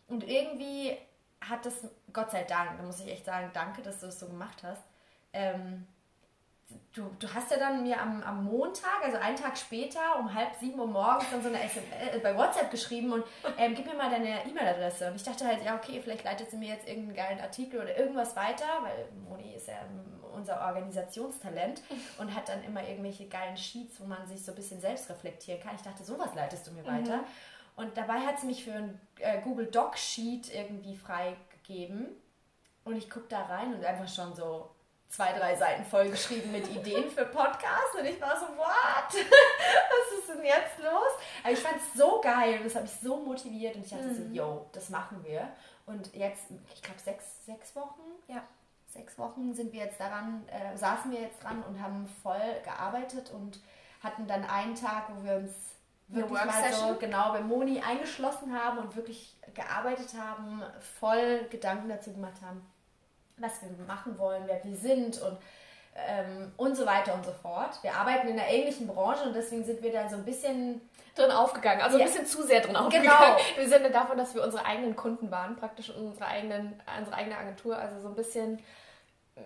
Und 0.06 0.22
irgendwie 0.28 0.98
hat 1.48 1.66
das, 1.66 1.74
Gott 2.12 2.30
sei 2.30 2.44
Dank, 2.44 2.78
da 2.78 2.82
muss 2.84 3.00
ich 3.00 3.10
echt 3.10 3.24
sagen, 3.24 3.50
danke, 3.52 3.82
dass 3.82 4.00
du 4.00 4.06
das 4.06 4.18
so 4.18 4.26
gemacht 4.26 4.62
hast. 4.62 4.82
Ähm, 5.32 5.86
du, 6.92 7.10
du 7.18 7.32
hast 7.32 7.50
ja 7.50 7.58
dann 7.58 7.82
mir 7.82 8.00
am, 8.00 8.22
am 8.22 8.44
Montag, 8.44 9.02
also 9.02 9.16
einen 9.18 9.36
Tag 9.36 9.56
später, 9.56 10.18
um 10.18 10.32
halb 10.32 10.54
sieben 10.54 10.78
Uhr 10.78 10.86
morgens 10.86 11.30
dann 11.30 11.42
so 11.42 11.48
eine 11.48 11.62
SMS 11.62 12.14
äh, 12.14 12.18
bei 12.20 12.36
WhatsApp 12.36 12.70
geschrieben 12.70 13.12
und 13.12 13.24
ähm, 13.58 13.74
gib 13.74 13.86
mir 13.86 13.94
mal 13.94 14.10
deine 14.10 14.44
E-Mail-Adresse. 14.46 15.08
Und 15.08 15.16
ich 15.16 15.22
dachte 15.22 15.46
halt, 15.46 15.64
ja, 15.64 15.76
okay, 15.76 16.00
vielleicht 16.02 16.24
leitet 16.24 16.50
sie 16.50 16.56
mir 16.56 16.68
jetzt 16.68 16.88
irgendeinen 16.88 17.16
geilen 17.16 17.40
Artikel 17.40 17.80
oder 17.80 17.96
irgendwas 17.96 18.36
weiter, 18.36 18.66
weil 18.82 19.08
Moni 19.28 19.54
ist 19.54 19.68
ja 19.68 19.74
unser 20.34 20.60
Organisationstalent 20.66 21.82
und 22.18 22.34
hat 22.34 22.48
dann 22.48 22.62
immer 22.64 22.86
irgendwelche 22.86 23.28
geilen 23.28 23.56
Sheets, 23.56 24.00
wo 24.00 24.04
man 24.04 24.26
sich 24.26 24.44
so 24.44 24.52
ein 24.52 24.56
bisschen 24.56 24.80
selbst 24.80 25.08
reflektieren 25.08 25.60
kann. 25.60 25.76
Ich 25.76 25.82
dachte, 25.82 26.02
sowas 26.02 26.34
leitest 26.34 26.66
du 26.66 26.72
mir 26.72 26.84
weiter. 26.84 27.24
Und 27.76 27.96
dabei 27.96 28.20
hat 28.20 28.38
sie 28.38 28.46
mich 28.46 28.64
für 28.64 28.72
ein 28.72 29.00
äh, 29.18 29.40
Google 29.42 29.66
Doc 29.66 29.98
Sheet 29.98 30.52
irgendwie 30.54 30.96
freigegeben. 30.96 32.08
Und 32.84 32.96
ich 32.96 33.10
gucke 33.10 33.26
da 33.28 33.44
rein 33.46 33.74
und 33.74 33.84
einfach 33.84 34.08
schon 34.08 34.34
so 34.34 34.70
zwei, 35.08 35.32
drei 35.32 35.56
Seiten 35.56 35.84
vollgeschrieben 35.84 36.52
mit 36.52 36.68
Ideen 36.68 37.10
für 37.10 37.24
Podcasts. 37.26 37.94
Und 37.98 38.04
ich 38.04 38.20
war 38.20 38.38
so, 38.38 38.46
what? 38.56 39.08
Was 39.14 40.18
ist 40.18 40.28
denn 40.28 40.44
jetzt 40.44 40.78
los? 40.78 41.12
Aber 41.42 41.52
ich 41.52 41.58
fand 41.58 41.76
es 41.76 41.98
so 41.98 42.20
geil 42.20 42.58
und 42.58 42.64
das 42.66 42.74
hat 42.74 42.82
mich 42.82 42.92
so 43.02 43.16
motiviert. 43.16 43.74
Und 43.76 43.84
ich 43.84 43.90
dachte 43.90 44.14
so, 44.14 44.22
yo, 44.32 44.66
das 44.72 44.90
machen 44.90 45.24
wir. 45.24 45.48
Und 45.86 46.14
jetzt, 46.14 46.44
ich 46.74 46.82
glaube, 46.82 47.00
sechs, 47.00 47.44
sechs 47.44 47.74
Wochen, 47.76 48.00
Ja. 48.28 48.42
sechs 48.86 49.18
Wochen 49.18 49.52
sind 49.54 49.72
wir 49.72 49.84
jetzt 49.84 49.98
daran, 50.00 50.46
äh, 50.48 50.76
saßen 50.76 51.10
wir 51.10 51.20
jetzt 51.20 51.42
dran 51.42 51.62
und 51.62 51.80
haben 51.82 52.08
voll 52.22 52.60
gearbeitet 52.62 53.30
und 53.30 53.60
hatten 54.02 54.26
dann 54.26 54.44
einen 54.44 54.74
Tag, 54.74 55.08
wo 55.14 55.24
wir 55.24 55.36
uns 55.36 55.52
wirklich 56.08 56.44
mal 56.44 56.72
so 56.72 56.94
genau 56.96 57.32
bei 57.32 57.40
Moni 57.40 57.80
eingeschlossen 57.80 58.52
haben 58.58 58.78
und 58.78 58.94
wirklich 58.96 59.36
gearbeitet 59.54 60.14
haben, 60.18 60.62
voll 61.00 61.46
Gedanken 61.50 61.88
dazu 61.88 62.12
gemacht 62.12 62.36
haben, 62.44 62.64
was 63.38 63.52
wir 63.62 63.70
machen 63.86 64.18
wollen, 64.18 64.44
wer 64.46 64.62
wir 64.64 64.76
sind 64.76 65.20
und 65.22 65.38
ähm, 65.96 66.52
und 66.56 66.76
so 66.76 66.86
weiter 66.86 67.14
und 67.14 67.24
so 67.24 67.30
fort. 67.32 67.78
Wir 67.82 67.94
arbeiten 67.94 68.26
in 68.26 68.38
einer 68.38 68.48
ähnlichen 68.48 68.88
Branche 68.88 69.22
und 69.24 69.34
deswegen 69.34 69.64
sind 69.64 69.80
wir 69.80 69.92
da 69.92 70.08
so 70.08 70.16
ein 70.16 70.24
bisschen 70.24 70.80
Drin 71.14 71.30
aufgegangen, 71.30 71.80
also 71.82 71.96
Ja. 71.98 72.04
ein 72.04 72.10
bisschen 72.10 72.26
zu 72.26 72.42
sehr 72.42 72.60
drin 72.60 72.74
aufgegangen. 72.74 73.08
Genau. 73.54 73.62
Im 73.62 73.68
Sinne 73.68 73.90
davon, 73.92 74.18
dass 74.18 74.34
wir 74.34 74.42
unsere 74.42 74.66
eigenen 74.66 74.96
Kunden 74.96 75.30
waren, 75.30 75.54
praktisch 75.54 75.90
unsere, 75.90 76.26
eigenen, 76.26 76.80
unsere 76.98 77.16
eigene 77.16 77.38
Agentur, 77.38 77.78
also 77.78 78.00
so 78.00 78.08
ein 78.08 78.16
bisschen 78.16 78.58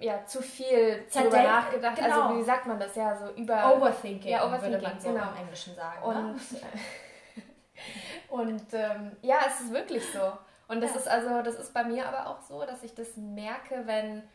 ja, 0.01 0.25
zu 0.27 0.43
viel 0.43 1.05
darüber 1.13 1.31
Zerdenken, 1.31 1.45
nachgedacht. 1.53 1.97
genau. 1.97 2.23
Also 2.23 2.39
wie 2.39 2.43
sagt 2.45 2.67
man 2.67 2.79
das? 2.79 2.95
Ja, 2.95 3.17
so 3.17 3.31
über... 3.33 3.75
Overthinking, 3.77 4.31
Ja, 4.31 4.43
würde 4.43 4.57
Overthinking, 4.57 4.83
man 4.89 5.01
so 5.01 5.09
genau. 5.13 5.31
im 5.33 5.37
Englischen 5.39 5.75
sagen. 5.75 6.03
Und, 6.03 6.53
ne? 6.53 6.61
und 8.29 8.63
ähm, 8.73 9.17
ja, 9.23 9.37
es 9.47 9.61
ist 9.61 9.73
wirklich 9.73 10.05
so. 10.13 10.33
Und 10.69 10.81
das 10.83 10.93
Ja. 10.93 10.97
ist 11.01 11.09
also, 11.09 11.43
das 11.43 11.55
ist 11.55 11.73
bei 11.73 11.85
mir 11.85 12.07
aber 12.07 12.27
auch 12.29 12.41
so, 12.43 12.65
dass 12.67 12.83
ich 12.83 12.95
das 12.95 13.17
merke, 13.17 13.83
wenn 13.87 14.29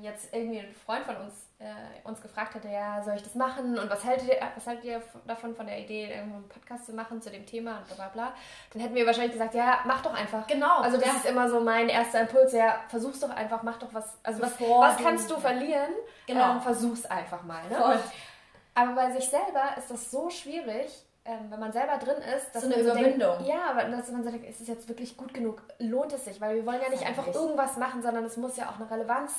jetzt 0.00 0.32
irgendwie 0.32 0.60
ein 0.60 0.74
Freund 0.74 1.04
von 1.04 1.16
uns 1.16 1.46
äh, 1.58 1.64
uns 2.04 2.20
gefragt 2.20 2.54
hätte, 2.54 2.68
ja, 2.68 3.02
soll 3.02 3.14
ich 3.16 3.22
das 3.22 3.34
machen 3.34 3.78
und 3.78 3.88
was 3.88 4.04
haltet 4.04 4.28
ihr, 4.28 4.36
was 4.54 4.66
haltet 4.66 4.84
ihr 4.84 5.02
davon 5.26 5.54
von 5.54 5.66
der 5.66 5.78
Idee, 5.78 6.12
einen 6.12 6.46
Podcast 6.48 6.86
zu 6.86 6.92
machen 6.92 7.20
zu 7.22 7.30
dem 7.30 7.46
Thema 7.46 7.78
und 7.78 7.86
bla 7.86 7.94
bla 7.96 8.08
bla, 8.08 8.32
dann 8.72 8.82
hätten 8.82 8.94
wir 8.94 9.06
wahrscheinlich 9.06 9.32
gesagt, 9.32 9.54
ja, 9.54 9.80
mach 9.86 10.02
doch 10.02 10.14
einfach. 10.14 10.46
Genau, 10.46 10.80
Also 10.80 10.98
das 10.98 11.06
ja. 11.06 11.12
ist 11.14 11.26
immer 11.26 11.48
so 11.48 11.60
mein 11.60 11.88
erster 11.88 12.20
Impuls, 12.20 12.52
ja, 12.52 12.80
versuch's 12.88 13.20
doch 13.20 13.30
einfach, 13.30 13.62
mach 13.62 13.78
doch 13.78 13.92
was, 13.92 14.18
also 14.22 14.42
was, 14.42 14.56
Bevor 14.56 14.82
was 14.82 14.96
kannst 14.98 15.30
du 15.30 15.36
verlieren? 15.38 15.92
Genau. 16.26 16.52
Ähm, 16.52 16.60
versuch's 16.60 17.06
einfach 17.06 17.42
mal. 17.42 17.62
Ne? 17.68 17.76
Voll. 17.76 17.98
Aber 18.74 18.92
bei 18.92 19.10
sich 19.12 19.28
selber 19.28 19.76
ist 19.78 19.90
das 19.90 20.10
so 20.10 20.28
schwierig, 20.28 21.06
ähm, 21.24 21.50
wenn 21.50 21.58
man 21.58 21.72
selber 21.72 21.96
drin 21.96 22.18
ist, 22.36 22.54
dass 22.54 22.62
So 22.62 22.68
eine 22.72 22.82
man 22.82 22.92
Überwindung. 22.92 23.38
Denkt, 23.38 23.48
ja, 23.48 23.70
aber 23.70 23.84
dass 23.84 24.10
man 24.10 24.22
sagt, 24.22 24.44
ist 24.44 24.60
es 24.60 24.68
jetzt 24.68 24.88
wirklich 24.88 25.16
gut 25.16 25.32
genug? 25.32 25.62
Lohnt 25.78 26.12
es 26.12 26.24
sich? 26.24 26.40
Weil 26.40 26.56
wir 26.56 26.66
wollen 26.66 26.80
ja 26.82 26.90
nicht 26.90 27.06
einfach 27.06 27.26
irgendwas 27.26 27.76
machen, 27.78 28.02
sondern 28.02 28.24
es 28.24 28.36
muss 28.36 28.56
ja 28.56 28.68
auch 28.68 28.78
eine 28.78 28.90
Relevanz 28.90 29.32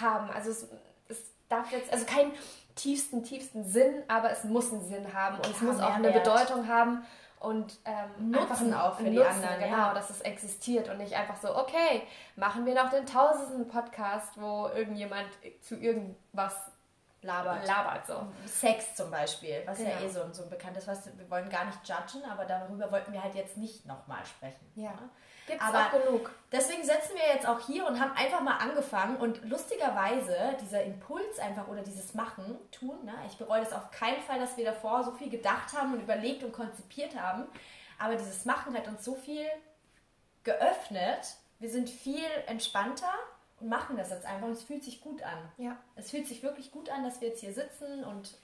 haben. 0.00 0.30
Also 0.30 0.50
es, 0.50 0.66
es 1.08 1.18
darf 1.48 1.70
jetzt, 1.72 1.92
also 1.92 2.04
keinen 2.06 2.32
tiefsten, 2.74 3.22
tiefsten 3.22 3.64
Sinn, 3.64 4.02
aber 4.08 4.30
es 4.30 4.44
muss 4.44 4.72
einen 4.72 4.84
Sinn 4.84 5.12
haben 5.14 5.36
und 5.36 5.46
es 5.46 5.60
Ja, 5.60 5.66
muss 5.66 5.80
auch 5.80 5.94
eine 5.94 6.08
Mehrwert. 6.08 6.24
Bedeutung 6.24 6.66
haben 6.68 7.04
und 7.40 7.78
ähm, 7.84 8.30
Nutzen 8.30 8.72
einfach 8.72 8.84
auch 8.92 8.96
für 8.96 9.04
die 9.04 9.10
Nutzen, 9.10 9.28
anderen, 9.44 9.60
Genau, 9.60 9.76
ja. 9.76 9.94
dass 9.94 10.10
es 10.10 10.20
existiert 10.22 10.88
und 10.88 10.98
nicht 10.98 11.14
einfach 11.14 11.36
so, 11.36 11.54
okay, 11.56 12.02
machen 12.36 12.64
wir 12.66 12.74
noch 12.74 12.90
den 12.90 13.06
tausendsten 13.06 13.68
Podcast, 13.68 14.32
wo 14.40 14.68
irgendjemand 14.74 15.28
zu 15.60 15.76
irgendwas 15.76 16.54
labert. 17.22 17.66
labert 17.66 18.06
so. 18.06 18.26
Sex 18.46 18.94
zum 18.96 19.10
Beispiel, 19.10 19.62
was 19.66 19.78
ja 19.78 19.90
Genau. 19.90 20.00
eh 20.02 20.08
so, 20.08 20.22
ein- 20.22 20.34
so 20.34 20.42
ein 20.42 20.50
bekanntes, 20.50 20.86
was 20.88 21.06
wir 21.16 21.30
wollen 21.30 21.48
gar 21.50 21.64
nicht 21.66 21.78
judgen, 21.86 22.22
aber 22.30 22.44
darüber 22.44 22.90
wollten 22.90 23.12
wir 23.12 23.22
halt 23.22 23.34
jetzt 23.34 23.56
nicht 23.56 23.86
nochmal 23.86 24.24
sprechen. 24.26 24.66
Ja. 24.74 24.90
ne? 24.90 25.08
Gibt's 25.46 25.62
Aber 25.62 25.86
auch 25.86 25.90
genug. 25.90 26.30
Deswegen 26.50 26.82
sitzen 26.82 27.14
wir 27.14 27.34
jetzt 27.34 27.46
auch 27.46 27.60
hier 27.60 27.86
und 27.86 28.00
haben 28.00 28.12
einfach 28.16 28.40
mal 28.40 28.56
angefangen 28.56 29.16
und 29.16 29.44
lustigerweise 29.44 30.56
dieser 30.60 30.82
Impuls 30.84 31.38
einfach 31.38 31.68
oder 31.68 31.82
dieses 31.82 32.14
Machen, 32.14 32.56
tun, 32.70 33.04
ne? 33.04 33.12
ich 33.26 33.36
bereue 33.36 33.60
das 33.60 33.72
auf 33.72 33.90
keinen 33.90 34.22
Fall, 34.22 34.38
dass 34.38 34.56
wir 34.56 34.64
davor 34.64 35.04
so 35.04 35.12
viel 35.12 35.28
gedacht 35.28 35.76
haben 35.76 35.92
und 35.92 36.00
überlegt 36.00 36.44
und 36.44 36.52
konzipiert 36.52 37.20
haben, 37.20 37.44
aber 37.98 38.16
dieses 38.16 38.44
Machen 38.44 38.74
hat 38.74 38.88
uns 38.88 39.04
so 39.04 39.14
viel 39.14 39.46
geöffnet, 40.44 41.36
wir 41.58 41.70
sind 41.70 41.90
viel 41.90 42.24
entspannter 42.46 43.12
und 43.60 43.68
machen 43.68 43.96
das 43.96 44.10
jetzt 44.10 44.26
einfach. 44.26 44.46
Und 44.46 44.52
es 44.52 44.64
fühlt 44.64 44.84
sich 44.84 45.00
gut 45.00 45.22
an. 45.22 45.38
Ja. 45.56 45.76
Es 45.96 46.10
fühlt 46.10 46.26
sich 46.26 46.42
wirklich 46.42 46.70
gut 46.70 46.90
an, 46.90 47.04
dass 47.04 47.20
wir 47.20 47.28
jetzt 47.28 47.40
hier 47.40 47.54
sitzen 47.54 48.04
und 48.04 48.36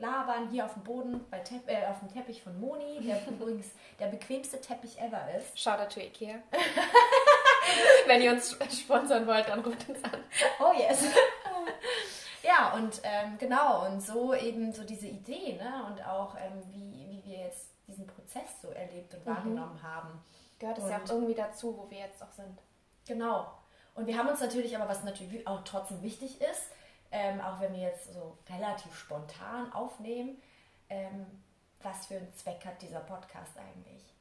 labern 0.00 0.48
hier 0.50 0.64
auf 0.64 0.74
dem 0.74 0.82
Boden, 0.82 1.24
bei 1.30 1.38
Tepp 1.40 1.68
äh, 1.68 1.86
auf 1.86 2.00
dem 2.00 2.12
Teppich 2.12 2.42
von 2.42 2.58
Moni, 2.60 3.00
der 3.04 3.26
übrigens 3.28 3.66
der 3.98 4.06
bequemste 4.06 4.60
Teppich 4.60 4.98
ever 5.00 5.20
ist. 5.36 5.58
Shoutout 5.58 5.94
to 5.94 6.00
Ikea. 6.00 6.36
Wenn 8.06 8.22
ihr 8.22 8.32
uns 8.32 8.56
sponsern 8.72 9.26
wollt, 9.26 9.48
dann 9.48 9.60
ruft 9.60 9.88
uns 9.88 10.02
an. 10.04 10.24
Oh 10.58 10.72
yes. 10.76 11.04
ja, 12.42 12.72
und 12.74 13.00
ähm, 13.04 13.36
genau, 13.38 13.86
und 13.86 14.00
so 14.00 14.34
eben 14.34 14.72
so 14.72 14.82
diese 14.84 15.06
Idee, 15.06 15.52
ne? 15.56 15.84
Und 15.88 16.04
auch 16.06 16.34
ähm, 16.36 16.62
wie, 16.72 17.06
wie 17.10 17.22
wir 17.24 17.38
jetzt 17.44 17.68
diesen 17.86 18.06
Prozess 18.06 18.60
so 18.62 18.68
erlebt 18.70 19.14
und 19.14 19.24
Mhm. 19.26 19.30
wahrgenommen 19.30 19.82
haben. 19.82 20.24
Gehört 20.58 20.78
es 20.78 20.88
ja 20.88 20.98
auch 21.02 21.08
irgendwie 21.10 21.34
dazu, 21.34 21.76
wo 21.76 21.90
wir 21.90 21.98
jetzt 21.98 22.22
auch 22.22 22.32
sind. 22.32 22.58
Genau. 23.06 23.46
Und 23.94 24.06
wir 24.06 24.16
haben 24.16 24.28
uns 24.28 24.40
natürlich 24.40 24.76
aber, 24.76 24.88
was 24.88 25.02
natürlich 25.04 25.46
auch 25.46 25.60
trotzdem 25.64 26.02
wichtig 26.02 26.40
ist, 26.40 26.70
ähm, 27.10 27.40
auch 27.40 27.60
wenn 27.60 27.72
wir 27.72 27.80
jetzt 27.80 28.12
so 28.12 28.38
relativ 28.48 28.94
spontan 28.96 29.72
aufnehmen, 29.72 30.40
ähm, 30.88 31.26
was 31.82 32.06
für 32.06 32.16
einen 32.16 32.34
Zweck 32.34 32.64
hat 32.64 32.80
dieser 32.82 33.00
Podcast 33.00 33.56
eigentlich? 33.58 34.14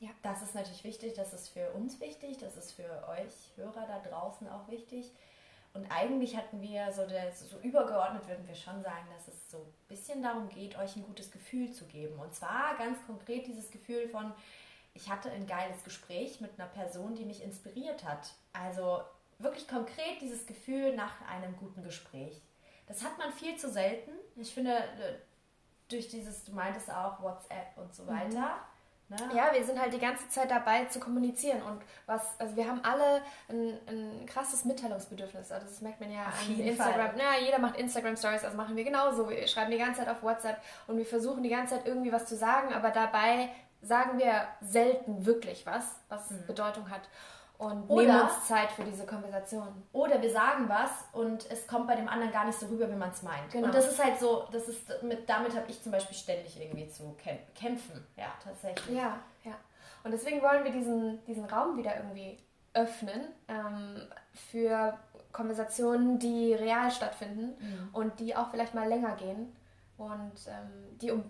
Ja. 0.00 0.10
Das 0.22 0.42
ist 0.42 0.54
natürlich 0.54 0.84
wichtig, 0.84 1.14
das 1.14 1.32
ist 1.32 1.48
für 1.48 1.70
uns 1.72 2.00
wichtig, 2.00 2.36
das 2.38 2.56
ist 2.56 2.72
für 2.72 3.08
euch 3.08 3.52
Hörer 3.56 3.86
da 3.86 4.00
draußen 4.00 4.48
auch 4.48 4.68
wichtig. 4.68 5.10
Und 5.72 5.90
eigentlich 5.90 6.36
hatten 6.36 6.62
wir 6.62 6.90
so, 6.92 7.06
der, 7.06 7.32
so 7.32 7.58
übergeordnet 7.58 8.26
würden 8.26 8.46
wir 8.48 8.54
schon 8.54 8.82
sagen, 8.82 9.06
dass 9.14 9.28
es 9.28 9.50
so 9.50 9.58
ein 9.58 9.74
bisschen 9.88 10.22
darum 10.22 10.48
geht, 10.48 10.78
euch 10.78 10.96
ein 10.96 11.04
gutes 11.04 11.30
Gefühl 11.30 11.70
zu 11.70 11.84
geben. 11.86 12.18
Und 12.18 12.34
zwar 12.34 12.76
ganz 12.78 12.98
konkret 13.06 13.46
dieses 13.46 13.70
Gefühl 13.70 14.08
von, 14.08 14.32
ich 14.94 15.10
hatte 15.10 15.30
ein 15.30 15.46
geiles 15.46 15.84
Gespräch 15.84 16.40
mit 16.40 16.58
einer 16.58 16.68
Person, 16.68 17.14
die 17.14 17.26
mich 17.26 17.42
inspiriert 17.42 18.04
hat. 18.04 18.32
Also 18.54 19.02
wirklich 19.38 19.68
konkret 19.68 20.20
dieses 20.20 20.46
Gefühl 20.46 20.94
nach 20.94 21.20
einem 21.28 21.56
guten 21.56 21.82
Gespräch. 21.82 22.42
Das 22.86 23.04
hat 23.04 23.18
man 23.18 23.32
viel 23.32 23.56
zu 23.56 23.70
selten. 23.70 24.12
Ich 24.36 24.54
finde, 24.54 24.76
äh, 24.76 25.18
durch 25.88 26.08
dieses, 26.08 26.44
du 26.44 26.52
meintest 26.52 26.90
auch 26.90 27.22
WhatsApp 27.22 27.76
und 27.76 27.94
so 27.94 28.06
weiter. 28.06 28.60
Ne? 29.08 29.16
Ja, 29.36 29.52
wir 29.52 29.64
sind 29.64 29.80
halt 29.80 29.92
die 29.92 30.00
ganze 30.00 30.28
Zeit 30.28 30.50
dabei 30.50 30.86
zu 30.86 30.98
kommunizieren 30.98 31.62
und 31.62 31.80
was, 32.06 32.40
also 32.40 32.56
wir 32.56 32.66
haben 32.66 32.80
alle 32.82 33.22
ein, 33.48 33.78
ein 33.86 34.26
krasses 34.26 34.64
Mitteilungsbedürfnis. 34.64 35.52
Also 35.52 35.68
das 35.68 35.80
merkt 35.80 36.00
man 36.00 36.10
ja 36.10 36.26
Auf 36.26 36.48
an 36.48 36.58
Instagram. 36.58 37.10
Fall. 37.10 37.20
Ja, 37.20 37.40
jeder 37.40 37.60
macht 37.60 37.76
Instagram 37.76 38.16
Stories, 38.16 38.42
also 38.42 38.56
machen 38.56 38.74
wir 38.74 38.82
genauso. 38.82 39.30
Wir 39.30 39.46
schreiben 39.46 39.70
die 39.70 39.78
ganze 39.78 40.00
Zeit 40.00 40.08
auf 40.08 40.24
WhatsApp 40.24 40.60
und 40.88 40.98
wir 40.98 41.06
versuchen 41.06 41.44
die 41.44 41.50
ganze 41.50 41.76
Zeit 41.76 41.86
irgendwie 41.86 42.10
was 42.10 42.26
zu 42.26 42.34
sagen, 42.34 42.74
aber 42.74 42.90
dabei 42.90 43.50
sagen 43.80 44.18
wir 44.18 44.48
selten 44.60 45.24
wirklich 45.24 45.64
was, 45.66 45.84
was 46.08 46.28
Bedeutung 46.48 46.90
hat. 46.90 47.02
Und 47.58 47.88
Oder- 47.88 48.02
nehmen 48.06 48.20
uns 48.20 48.46
Zeit 48.46 48.70
für 48.70 48.84
diese 48.84 49.06
Konversation. 49.06 49.68
Oder 49.92 50.20
wir 50.20 50.30
sagen 50.30 50.68
was 50.68 50.90
und 51.12 51.50
es 51.50 51.66
kommt 51.66 51.86
bei 51.86 51.96
dem 51.96 52.08
anderen 52.08 52.32
gar 52.32 52.44
nicht 52.44 52.58
so 52.58 52.66
rüber, 52.66 52.90
wie 52.90 52.94
man 52.96 53.10
es 53.10 53.22
meint. 53.22 53.50
Genau. 53.50 53.66
Und 53.66 53.74
das 53.74 53.88
ist 53.88 54.02
halt 54.02 54.18
so, 54.18 54.44
das 54.52 54.68
ist 54.68 55.02
mit, 55.02 55.28
damit 55.28 55.56
habe 55.56 55.64
ich 55.68 55.82
zum 55.82 55.92
Beispiel 55.92 56.16
ständig 56.16 56.60
irgendwie 56.60 56.88
zu 56.88 57.14
kämp 57.14 57.40
kämpfen. 57.54 58.06
Ja, 58.16 58.26
tatsächlich. 58.42 58.96
Ja, 58.96 59.18
ja. 59.44 59.54
Und 60.04 60.10
deswegen 60.12 60.42
wollen 60.42 60.64
wir 60.64 60.72
diesen, 60.72 61.24
diesen 61.24 61.46
Raum 61.46 61.76
wieder 61.76 61.96
irgendwie 61.96 62.38
öffnen 62.74 63.22
ähm, 63.48 64.02
für 64.32 64.98
Konversationen, 65.32 66.18
die 66.18 66.54
real 66.54 66.90
stattfinden 66.90 67.54
und 67.92 68.20
die 68.20 68.36
auch 68.36 68.50
vielleicht 68.50 68.74
mal 68.74 68.88
länger 68.88 69.16
gehen 69.16 69.54
und 69.98 70.32
ähm, 70.48 70.98
die, 71.00 71.10
um, 71.10 71.24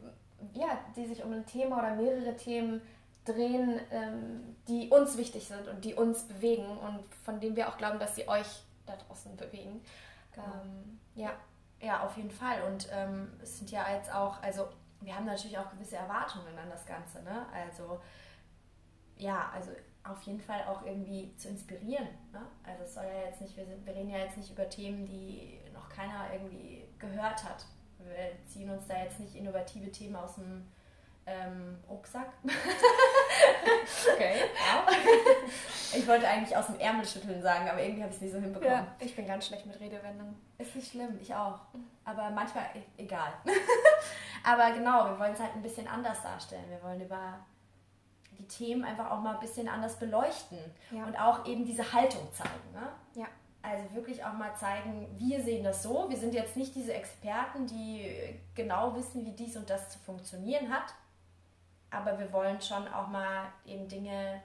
ja, 0.52 0.78
die 0.94 1.06
sich 1.06 1.24
um 1.24 1.32
ein 1.32 1.46
Thema 1.46 1.78
oder 1.78 1.94
mehrere 1.94 2.36
Themen 2.36 2.82
drehen, 3.26 3.80
ähm, 3.90 4.56
die 4.68 4.88
uns 4.88 5.16
wichtig 5.16 5.46
sind 5.46 5.68
und 5.68 5.84
die 5.84 5.94
uns 5.94 6.24
bewegen 6.24 6.66
und 6.66 7.02
von 7.24 7.40
denen 7.40 7.56
wir 7.56 7.68
auch 7.68 7.76
glauben, 7.76 7.98
dass 7.98 8.14
sie 8.14 8.28
euch 8.28 8.46
da 8.86 8.96
draußen 8.96 9.36
bewegen. 9.36 9.82
Ähm, 10.36 11.00
ja. 11.14 11.32
Ja, 11.80 12.04
auf 12.04 12.16
jeden 12.16 12.30
Fall. 12.30 12.62
Und 12.72 12.88
ähm, 12.90 13.32
es 13.42 13.58
sind 13.58 13.70
ja 13.70 13.84
jetzt 13.94 14.12
auch, 14.12 14.42
also 14.42 14.66
wir 15.02 15.14
haben 15.14 15.26
natürlich 15.26 15.58
auch 15.58 15.70
gewisse 15.70 15.96
Erwartungen 15.96 16.58
an 16.58 16.70
das 16.70 16.86
Ganze, 16.86 17.22
ne? 17.22 17.44
Also 17.52 18.00
ja, 19.18 19.50
also 19.52 19.70
auf 20.04 20.22
jeden 20.22 20.40
Fall 20.40 20.62
auch 20.68 20.84
irgendwie 20.84 21.34
zu 21.36 21.48
inspirieren. 21.48 22.06
Ne? 22.32 22.40
Also 22.62 22.84
es 22.84 22.94
soll 22.94 23.04
ja 23.04 23.26
jetzt 23.26 23.40
nicht, 23.40 23.56
wir, 23.56 23.66
sind, 23.66 23.84
wir 23.84 23.94
reden 23.94 24.10
ja 24.10 24.18
jetzt 24.18 24.36
nicht 24.36 24.50
über 24.50 24.68
Themen, 24.68 25.04
die 25.04 25.58
noch 25.72 25.88
keiner 25.88 26.32
irgendwie 26.32 26.84
gehört 26.98 27.42
hat. 27.44 27.66
Wir 27.98 28.32
ziehen 28.46 28.70
uns 28.70 28.86
da 28.86 29.02
jetzt 29.02 29.18
nicht 29.18 29.34
innovative 29.34 29.90
Themen 29.90 30.16
aus 30.16 30.36
dem 30.36 30.66
ähm, 31.26 31.78
Rucksack. 31.88 32.28
Okay. 34.14 34.36
Ich 35.96 36.06
wollte 36.06 36.26
eigentlich 36.28 36.54
aus 36.56 36.66
dem 36.66 36.78
Ärmel 36.78 37.06
schütteln 37.06 37.40
sagen, 37.40 37.68
aber 37.68 37.80
irgendwie 37.82 38.02
habe 38.02 38.10
ich 38.10 38.16
es 38.16 38.22
nicht 38.22 38.32
so 38.34 38.38
hinbekommen. 38.40 38.68
ja. 38.68 38.86
Ich 38.98 39.14
bin 39.16 39.26
ganz 39.26 39.46
schlecht 39.46 39.64
mit 39.66 39.78
Redewendungen. 39.80 40.36
Ist 40.58 40.74
nicht 40.76 40.90
schlimm, 40.90 41.16
ich 41.20 41.34
auch. 41.34 41.60
Aber 42.04 42.28
manchmal 42.30 42.64
e- 42.74 43.02
egal. 43.02 43.32
Aber 44.44 44.72
genau, 44.72 45.06
wir 45.10 45.18
wollen 45.18 45.32
es 45.32 45.40
halt 45.40 45.54
ein 45.54 45.62
bisschen 45.62 45.88
anders 45.88 46.22
darstellen. 46.22 46.64
Wir 46.68 46.82
wollen 46.82 47.00
über 47.00 47.38
die 48.38 48.46
Themen 48.46 48.84
einfach 48.84 49.10
auch 49.10 49.20
mal 49.20 49.34
ein 49.34 49.40
bisschen 49.40 49.68
anders 49.68 49.96
beleuchten 49.98 50.58
Ja. 50.90 51.04
und 51.06 51.16
auch 51.18 51.46
eben 51.46 51.64
diese 51.64 51.90
Haltung 51.92 52.28
zeigen. 52.32 52.72
Ne? 52.74 52.88
Ja. 53.22 53.26
Also 53.62 53.94
wirklich 53.94 54.22
auch 54.24 54.34
mal 54.34 54.54
zeigen, 54.54 55.08
wir 55.18 55.42
sehen 55.42 55.64
das 55.64 55.82
so. 55.82 56.10
Wir 56.10 56.16
sind 56.18 56.34
jetzt 56.34 56.56
nicht 56.56 56.74
diese 56.74 56.92
Experten, 56.92 57.66
die 57.66 58.38
genau 58.54 58.94
wissen, 58.94 59.24
wie 59.24 59.32
dies 59.32 59.56
und 59.56 59.70
das 59.70 59.88
zu 59.90 59.98
funktionieren 60.00 60.70
hat. 60.72 60.92
Aber 61.96 62.18
wir 62.18 62.32
wollen 62.32 62.60
schon 62.60 62.86
auch 62.88 63.08
mal 63.08 63.46
eben 63.64 63.88
Dinge 63.88 64.42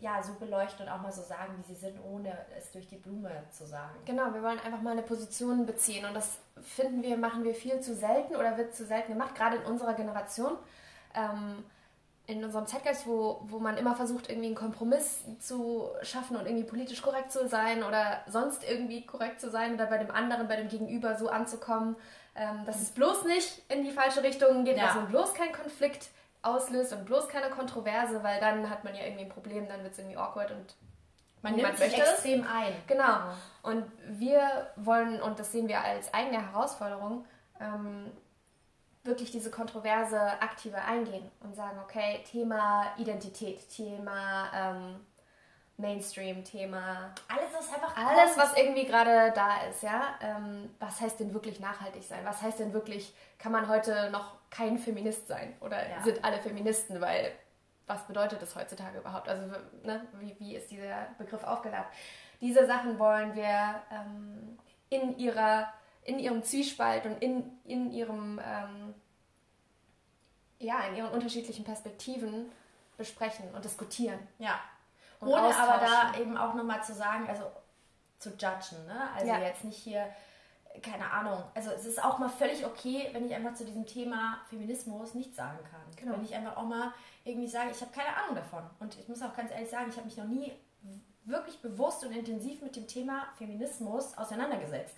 ja, 0.00 0.22
so 0.22 0.34
beleuchten 0.34 0.86
und 0.86 0.92
auch 0.92 1.00
mal 1.00 1.12
so 1.12 1.22
sagen, 1.22 1.54
wie 1.56 1.72
sie 1.72 1.78
sind, 1.80 1.98
ohne 2.04 2.36
es 2.58 2.70
durch 2.72 2.86
die 2.88 2.96
Blume 2.96 3.30
zu 3.50 3.64
sagen. 3.64 3.94
Genau, 4.04 4.34
wir 4.34 4.42
wollen 4.42 4.58
einfach 4.60 4.82
mal 4.82 4.90
eine 4.90 5.02
Position 5.02 5.64
beziehen 5.66 6.04
und 6.04 6.14
das 6.14 6.38
finden 6.60 7.02
wir, 7.02 7.16
machen 7.16 7.44
wir 7.44 7.54
viel 7.54 7.80
zu 7.80 7.94
selten 7.94 8.34
oder 8.36 8.56
wird 8.58 8.74
zu 8.74 8.84
selten 8.84 9.12
gemacht, 9.12 9.34
gerade 9.34 9.56
in 9.56 9.62
unserer 9.64 9.94
Generation. 9.94 10.52
Ähm, 11.14 11.64
in 12.26 12.42
unserem 12.42 12.66
Zeitgeist, 12.66 13.06
wo, 13.06 13.42
wo 13.44 13.58
man 13.58 13.76
immer 13.76 13.94
versucht, 13.94 14.30
irgendwie 14.30 14.46
einen 14.46 14.54
Kompromiss 14.56 15.22
zu 15.40 15.90
schaffen 16.02 16.36
und 16.36 16.46
irgendwie 16.46 16.64
politisch 16.64 17.02
korrekt 17.02 17.30
zu 17.30 17.46
sein 17.48 17.82
oder 17.82 18.22
sonst 18.26 18.64
irgendwie 18.64 19.04
korrekt 19.04 19.40
zu 19.42 19.50
sein 19.50 19.74
oder 19.74 19.86
bei 19.86 19.98
dem 19.98 20.10
anderen, 20.10 20.48
bei 20.48 20.56
dem 20.56 20.68
Gegenüber 20.68 21.16
so 21.16 21.28
anzukommen, 21.28 21.96
ähm, 22.34 22.64
dass 22.64 22.80
es 22.80 22.90
bloß 22.92 23.24
nicht 23.24 23.62
in 23.70 23.84
die 23.84 23.90
falsche 23.90 24.22
Richtung 24.22 24.64
geht, 24.64 24.78
Ja. 24.78 24.86
dass 24.86 24.94
man 24.96 25.08
bloß 25.08 25.34
keinen 25.34 25.52
Konflikt 25.52 26.08
auslöst 26.44 26.92
und 26.92 27.04
bloß 27.04 27.28
keine 27.28 27.50
Kontroverse, 27.50 28.22
weil 28.22 28.40
dann 28.40 28.68
hat 28.70 28.84
man 28.84 28.94
ja 28.94 29.02
irgendwie 29.04 29.24
ein 29.24 29.30
Problem, 29.30 29.68
dann 29.68 29.82
wird 29.82 29.92
es 29.92 29.98
irgendwie 29.98 30.16
awkward 30.16 30.50
und 30.50 30.74
Man 31.42 31.54
niemand 31.54 31.78
nimmt 31.78 31.90
sich 31.90 31.98
möchte 31.98 32.12
es. 32.12 32.24
extrem 32.24 32.46
ein. 32.46 32.74
Genau. 32.86 33.18
Und 33.62 33.84
wir 34.06 34.70
wollen, 34.76 35.20
und 35.22 35.38
das 35.38 35.52
sehen 35.52 35.68
wir 35.68 35.80
als 35.80 36.12
eigene 36.12 36.40
Herausforderung, 36.50 37.24
ähm, 37.60 38.10
wirklich 39.04 39.30
diese 39.30 39.50
Kontroverse 39.50 40.18
aktiver 40.40 40.82
eingehen 40.84 41.30
und 41.40 41.54
sagen, 41.54 41.78
okay, 41.82 42.24
Thema 42.30 42.86
Identität, 42.96 43.68
Thema 43.68 44.50
ähm, 44.54 45.00
Mainstream, 45.76 46.42
Thema 46.44 47.12
Alles, 47.28 47.50
was 47.52 47.72
einfach 47.74 47.96
alles, 47.96 48.34
kommt. 48.34 48.46
was 48.46 48.56
irgendwie 48.56 48.86
gerade 48.86 49.32
da 49.34 49.62
ist, 49.68 49.82
ja. 49.82 50.14
Ähm, 50.22 50.70
was 50.78 51.00
heißt 51.00 51.20
denn 51.20 51.34
wirklich 51.34 51.60
nachhaltig 51.60 52.02
sein? 52.04 52.20
Was 52.24 52.40
heißt 52.40 52.60
denn 52.60 52.72
wirklich, 52.72 53.12
kann 53.38 53.52
man 53.52 53.68
heute 53.68 54.08
noch 54.10 54.36
kein 54.54 54.78
Feminist 54.78 55.26
sein? 55.28 55.54
Oder 55.60 55.88
Ja. 55.88 56.02
sind 56.02 56.24
alle 56.24 56.40
Feministen? 56.40 57.00
Weil 57.00 57.32
was 57.86 58.06
bedeutet 58.06 58.40
das 58.40 58.54
heutzutage 58.56 58.98
überhaupt? 58.98 59.28
Also 59.28 59.46
ne, 59.82 60.06
wie, 60.18 60.36
wie 60.38 60.56
ist 60.56 60.70
dieser 60.70 61.08
Begriff 61.18 61.42
aufgeladen? 61.44 61.86
Diese 62.40 62.66
Sachen 62.66 62.98
wollen 62.98 63.34
wir 63.34 63.82
ähm, 63.90 64.58
in 64.90 65.18
ihrer, 65.18 65.72
in 66.02 66.18
ihrem 66.18 66.42
Zwiespalt 66.42 67.04
und 67.06 67.20
in, 67.22 67.58
in 67.64 67.90
ihrem 67.90 68.40
ähm, 68.44 68.94
ja, 70.58 70.80
in 70.88 70.96
ihren 70.96 71.10
unterschiedlichen 71.10 71.64
Perspektiven 71.64 72.50
besprechen 72.96 73.52
und 73.54 73.64
diskutieren. 73.64 74.18
Ja. 74.38 74.60
Und 75.20 75.28
Ohne 75.28 75.54
aber 75.56 75.84
da 75.84 76.18
eben 76.18 76.36
auch 76.36 76.54
nochmal 76.54 76.82
zu 76.82 76.94
sagen, 76.94 77.28
also 77.28 77.50
zu 78.18 78.30
judgen, 78.30 78.86
ne? 78.86 79.10
Also 79.14 79.26
Ja. 79.26 79.40
jetzt 79.40 79.64
nicht 79.64 79.76
hier, 79.76 80.06
keine 80.82 81.10
Ahnung. 81.10 81.42
Also 81.54 81.70
es 81.70 81.86
ist 81.86 82.02
auch 82.02 82.18
mal 82.18 82.28
völlig 82.28 82.64
okay, 82.66 83.08
wenn 83.12 83.24
ich 83.26 83.34
einfach 83.34 83.54
zu 83.54 83.64
diesem 83.64 83.86
Thema 83.86 84.38
Feminismus 84.50 85.14
nichts 85.14 85.36
sagen 85.36 85.58
kann. 85.70 85.80
Genau. 85.96 86.12
Wenn 86.16 86.24
ich 86.24 86.34
einfach 86.34 86.56
auch 86.56 86.64
mal 86.66 86.92
irgendwie 87.24 87.48
sage, 87.48 87.70
ich 87.70 87.80
habe 87.80 87.92
keine 87.92 88.16
Ahnung 88.16 88.34
davon. 88.36 88.62
Und 88.80 88.98
ich 88.98 89.08
muss 89.08 89.22
auch 89.22 89.34
ganz 89.36 89.50
ehrlich 89.50 89.70
sagen, 89.70 89.86
ich 89.88 89.96
habe 89.96 90.06
mich 90.06 90.16
noch 90.16 90.26
nie 90.26 90.52
wirklich 91.24 91.60
bewusst 91.62 92.04
und 92.04 92.12
intensiv 92.12 92.60
mit 92.60 92.76
dem 92.76 92.86
Thema 92.86 93.28
Feminismus 93.38 94.16
auseinandergesetzt. 94.18 94.94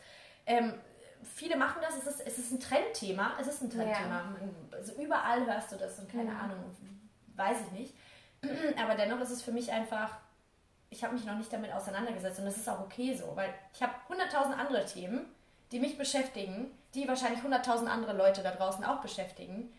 Ähm, 0.46 0.74
viele 1.22 1.56
machen 1.56 1.80
das, 1.82 1.96
es 1.98 2.06
ist, 2.06 2.20
es 2.26 2.38
ist 2.38 2.50
ein 2.52 2.58
Trendthema, 2.60 3.32
es 3.40 3.46
ist 3.46 3.62
ein 3.62 3.70
Trendthema. 3.70 4.34
Also 4.72 4.94
überall 5.00 5.46
hörst 5.46 5.70
du 5.72 5.76
das 5.76 5.98
und 6.00 6.10
keine 6.10 6.30
Mhm. 6.32 6.40
Ahnung, 6.40 6.76
weiß 7.36 7.58
ich 7.66 7.72
nicht. 7.72 7.94
Aber 8.82 8.94
dennoch 8.96 9.20
ist 9.20 9.30
es 9.30 9.42
für 9.42 9.52
mich 9.52 9.70
einfach, 9.70 10.16
ich 10.90 11.04
habe 11.04 11.14
mich 11.14 11.24
noch 11.24 11.36
nicht 11.36 11.52
damit 11.52 11.72
auseinandergesetzt 11.72 12.38
und 12.40 12.46
das 12.46 12.56
ist 12.56 12.68
auch 12.68 12.80
okay 12.80 13.14
so, 13.14 13.36
weil 13.36 13.52
ich 13.72 13.82
habe 13.82 13.92
hunderttausend 14.08 14.58
andere 14.58 14.84
Themen, 14.84 15.26
die 15.72 15.80
mich 15.80 15.98
beschäftigen, 15.98 16.70
die 16.94 17.08
wahrscheinlich 17.08 17.42
hunderttausend 17.42 17.90
andere 17.90 18.12
Leute 18.16 18.42
da 18.42 18.50
draußen 18.52 18.84
auch 18.84 19.00
beschäftigen. 19.00 19.72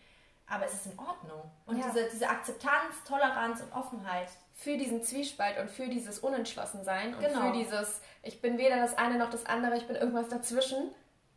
aber 0.50 0.64
es 0.64 0.74
ist 0.74 0.86
in 0.86 0.98
Ordnung. 0.98 1.50
Und 1.66 1.78
ja. 1.78 1.84
diese, 1.86 2.08
diese 2.10 2.28
Akzeptanz, 2.28 3.04
Toleranz 3.06 3.60
und 3.60 3.72
Offenheit. 3.72 4.28
Für 4.54 4.76
diesen 4.76 5.02
Zwiespalt 5.02 5.58
und 5.58 5.70
für 5.70 5.88
dieses 5.88 6.18
Unentschlossensein 6.18 7.14
und 7.14 7.20
genau. 7.20 7.40
für 7.42 7.52
dieses, 7.52 8.00
ich 8.22 8.40
bin 8.40 8.58
weder 8.58 8.76
das 8.76 8.96
eine 8.96 9.18
noch 9.18 9.30
das 9.30 9.46
andere, 9.46 9.76
ich 9.76 9.86
bin 9.86 9.94
irgendwas 9.94 10.28
dazwischen, 10.28 10.90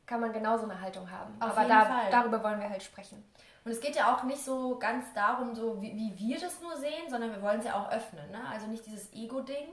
kann 0.07 0.21
man 0.21 0.33
genauso 0.33 0.63
eine 0.63 0.81
Haltung 0.81 1.11
haben. 1.11 1.35
Auf 1.39 1.55
aber 1.57 1.67
da, 1.67 2.09
darüber 2.09 2.43
wollen 2.43 2.59
wir 2.59 2.69
halt 2.69 2.83
sprechen. 2.83 3.23
Und 3.63 3.71
es 3.71 3.79
geht 3.79 3.95
ja 3.95 4.15
auch 4.15 4.23
nicht 4.23 4.43
so 4.43 4.79
ganz 4.79 5.05
darum, 5.13 5.53
so 5.53 5.81
wie, 5.81 5.95
wie 5.95 6.17
wir 6.17 6.39
das 6.39 6.59
nur 6.61 6.75
sehen, 6.77 7.09
sondern 7.09 7.31
wir 7.31 7.41
wollen 7.41 7.59
es 7.59 7.65
ja 7.65 7.75
auch 7.75 7.91
öffnen. 7.91 8.31
Ne? 8.31 8.39
Also 8.49 8.65
nicht 8.67 8.85
dieses 8.87 9.13
Ego-Ding, 9.13 9.67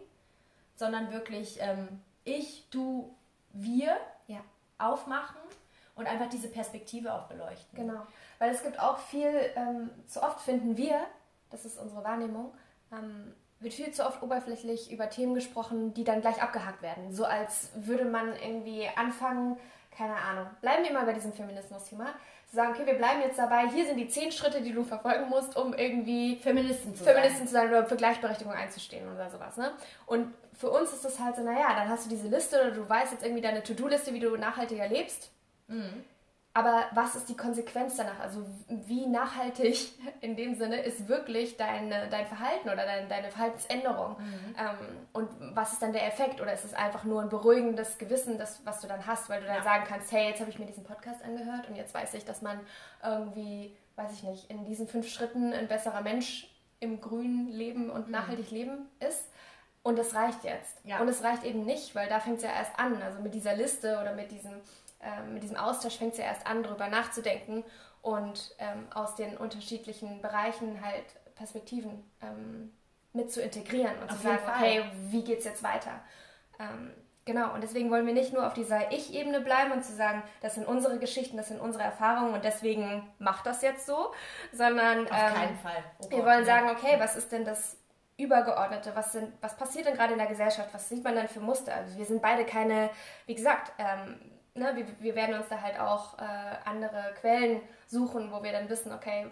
sondern 0.74 1.10
wirklich 1.10 1.58
ähm, 1.60 2.02
ich, 2.24 2.68
du, 2.70 3.14
wir. 3.52 3.96
Aufmachen 4.78 5.40
und 5.94 6.06
einfach 6.06 6.28
diese 6.28 6.48
Perspektive 6.48 7.12
auch 7.12 7.26
beleuchten. 7.26 7.76
Genau, 7.76 8.06
weil 8.38 8.50
es 8.50 8.62
gibt 8.62 8.80
auch 8.80 8.98
viel, 8.98 9.32
ähm, 9.56 9.90
zu 10.06 10.22
oft 10.22 10.40
finden 10.40 10.76
wir, 10.76 11.00
das 11.50 11.64
ist 11.64 11.78
unsere 11.78 12.04
Wahrnehmung, 12.04 12.52
ähm, 12.92 13.34
wird 13.60 13.74
viel 13.74 13.92
zu 13.92 14.06
oft 14.06 14.22
oberflächlich 14.22 14.92
über 14.92 15.10
Themen 15.10 15.34
gesprochen, 15.34 15.92
die 15.94 16.04
dann 16.04 16.20
gleich 16.20 16.40
abgehakt 16.40 16.82
werden. 16.82 17.12
So 17.12 17.24
als 17.24 17.70
würde 17.74 18.04
man 18.04 18.34
irgendwie 18.36 18.88
anfangen, 18.94 19.56
keine 19.90 20.14
Ahnung, 20.14 20.46
bleiben 20.60 20.84
wir 20.84 20.92
mal 20.92 21.06
bei 21.06 21.12
diesem 21.12 21.32
Feminismus-Thema, 21.32 22.14
sagen, 22.50 22.72
okay, 22.72 22.86
wir 22.86 22.94
bleiben 22.94 23.20
jetzt 23.20 23.38
dabei, 23.38 23.68
hier 23.68 23.86
sind 23.86 23.98
die 23.98 24.08
zehn 24.08 24.32
Schritte, 24.32 24.62
die 24.62 24.72
du 24.72 24.82
verfolgen 24.82 25.28
musst, 25.28 25.56
um 25.56 25.74
irgendwie 25.74 26.36
Feministin 26.36 26.94
zu 26.94 27.04
Feministin 27.04 27.38
sein, 27.38 27.46
zu 27.46 27.52
sein 27.52 27.68
oder 27.68 27.84
für 27.84 27.96
Gleichberechtigung 27.96 28.52
einzustehen 28.52 29.06
oder 29.12 29.28
sowas. 29.30 29.56
Ne? 29.56 29.72
Und 30.06 30.32
für 30.58 30.70
uns 30.70 30.92
ist 30.92 31.04
das 31.04 31.20
halt 31.20 31.36
so, 31.36 31.42
naja, 31.42 31.74
dann 31.76 31.88
hast 31.88 32.06
du 32.06 32.10
diese 32.10 32.28
Liste 32.28 32.60
oder 32.60 32.70
du 32.70 32.88
weißt 32.88 33.12
jetzt 33.12 33.24
irgendwie 33.24 33.42
deine 33.42 33.62
To-Do-Liste, 33.62 34.14
wie 34.14 34.20
du 34.20 34.36
nachhaltiger 34.36 34.88
lebst. 34.88 35.30
Mhm. 35.68 36.04
Aber 36.58 36.86
was 36.90 37.14
ist 37.14 37.28
die 37.28 37.36
Konsequenz 37.36 37.94
danach? 37.98 38.18
Also 38.18 38.44
wie 38.66 39.06
nachhaltig 39.06 39.92
in 40.20 40.34
dem 40.34 40.56
Sinne 40.56 40.82
ist 40.82 41.06
wirklich 41.06 41.56
deine, 41.56 42.08
dein 42.08 42.26
Verhalten 42.26 42.68
oder 42.68 42.84
dein, 42.84 43.08
deine 43.08 43.30
Verhaltensänderung? 43.30 44.16
Mhm. 44.18 44.56
Ähm, 44.58 45.06
und 45.12 45.28
was 45.54 45.74
ist 45.74 45.82
dann 45.82 45.92
der 45.92 46.08
Effekt? 46.08 46.40
Oder 46.40 46.52
ist 46.52 46.64
es 46.64 46.74
einfach 46.74 47.04
nur 47.04 47.22
ein 47.22 47.28
beruhigendes 47.28 47.96
Gewissen, 47.98 48.38
das, 48.38 48.60
was 48.64 48.80
du 48.80 48.88
dann 48.88 49.06
hast, 49.06 49.28
weil 49.28 49.40
du 49.40 49.46
dann 49.46 49.58
ja. 49.58 49.62
sagen 49.62 49.84
kannst, 49.86 50.10
hey, 50.10 50.30
jetzt 50.30 50.40
habe 50.40 50.50
ich 50.50 50.58
mir 50.58 50.66
diesen 50.66 50.82
Podcast 50.82 51.22
angehört 51.22 51.68
und 51.68 51.76
jetzt 51.76 51.94
weiß 51.94 52.12
ich, 52.14 52.24
dass 52.24 52.42
man 52.42 52.58
irgendwie, 53.04 53.76
weiß 53.94 54.12
ich 54.14 54.24
nicht, 54.24 54.50
in 54.50 54.64
diesen 54.64 54.88
fünf 54.88 55.08
Schritten 55.08 55.52
ein 55.52 55.68
besserer 55.68 56.00
Mensch 56.00 56.52
im 56.80 57.00
grünen 57.00 57.52
Leben 57.52 57.88
und 57.88 58.06
mhm. 58.06 58.14
nachhaltig 58.14 58.50
leben 58.50 58.88
ist. 58.98 59.28
Und 59.84 59.96
das 59.96 60.12
reicht 60.12 60.42
jetzt. 60.42 60.76
Ja. 60.82 60.98
Und 60.98 61.06
es 61.06 61.22
reicht 61.22 61.44
eben 61.44 61.64
nicht, 61.64 61.94
weil 61.94 62.08
da 62.08 62.18
fängt 62.18 62.38
es 62.38 62.42
ja 62.42 62.50
erst 62.50 62.76
an. 62.76 63.00
Also 63.00 63.20
mit 63.20 63.32
dieser 63.32 63.54
Liste 63.54 64.00
oder 64.00 64.12
mit 64.12 64.32
diesem 64.32 64.60
ähm, 65.00 65.34
mit 65.34 65.42
diesem 65.42 65.56
Austausch 65.56 65.96
fängt 65.96 66.12
es 66.12 66.18
ja 66.18 66.24
erst 66.24 66.46
an, 66.46 66.62
darüber 66.62 66.88
nachzudenken 66.88 67.64
und 68.02 68.54
ähm, 68.58 68.86
aus 68.94 69.14
den 69.14 69.36
unterschiedlichen 69.36 70.20
Bereichen 70.22 70.84
halt 70.84 71.04
Perspektiven 71.34 72.04
ähm, 72.22 72.72
mit 73.12 73.32
zu 73.32 73.40
integrieren 73.40 73.96
und 74.02 74.10
auf 74.10 74.16
zu 74.16 74.22
sagen, 74.22 74.42
okay, 74.48 74.84
wie 75.08 75.22
geht 75.22 75.38
es 75.38 75.44
jetzt 75.44 75.62
weiter? 75.62 76.00
Ähm, 76.58 76.92
genau, 77.24 77.54
und 77.54 77.62
deswegen 77.62 77.90
wollen 77.90 78.06
wir 78.06 78.12
nicht 78.12 78.32
nur 78.32 78.46
auf 78.46 78.54
dieser 78.54 78.92
Ich-Ebene 78.92 79.40
bleiben 79.40 79.72
und 79.72 79.84
zu 79.84 79.94
sagen, 79.94 80.22
das 80.40 80.56
sind 80.56 80.66
unsere 80.66 80.98
Geschichten, 80.98 81.36
das 81.36 81.48
sind 81.48 81.60
unsere 81.60 81.84
Erfahrungen 81.84 82.34
und 82.34 82.44
deswegen 82.44 83.08
macht 83.18 83.46
das 83.46 83.62
jetzt 83.62 83.86
so, 83.86 84.12
sondern 84.52 85.04
auf 85.04 85.10
keinen 85.10 85.50
ähm, 85.50 85.58
Fall. 85.58 85.84
Oh 86.00 86.10
wir 86.10 86.24
wollen 86.24 86.44
sagen, 86.44 86.70
okay, 86.70 86.96
was 86.98 87.16
ist 87.16 87.30
denn 87.30 87.44
das 87.44 87.76
Übergeordnete, 88.16 88.96
was, 88.96 89.12
sind, 89.12 89.32
was 89.40 89.56
passiert 89.56 89.86
denn 89.86 89.94
gerade 89.94 90.12
in 90.12 90.18
der 90.18 90.26
Gesellschaft, 90.26 90.70
was 90.72 90.88
sieht 90.88 91.04
man 91.04 91.14
dann 91.14 91.28
für 91.28 91.40
Muster? 91.40 91.72
Also 91.72 91.96
wir 91.96 92.04
sind 92.04 92.20
beide 92.20 92.44
keine, 92.44 92.90
wie 93.26 93.36
gesagt, 93.36 93.72
ähm, 93.78 94.18
ne, 94.58 94.76
wir, 94.76 94.86
wir 95.00 95.14
werden 95.14 95.36
uns 95.36 95.48
da 95.48 95.60
halt 95.60 95.78
auch 95.78 96.18
äh, 96.18 96.22
andere 96.64 97.14
Quellen 97.20 97.60
suchen, 97.86 98.30
wo 98.30 98.42
wir 98.42 98.52
dann 98.52 98.68
wissen, 98.68 98.92
okay, 98.92 99.30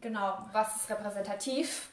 genau, 0.00 0.38
was 0.52 0.76
ist 0.76 0.90
repräsentativ 0.90 1.90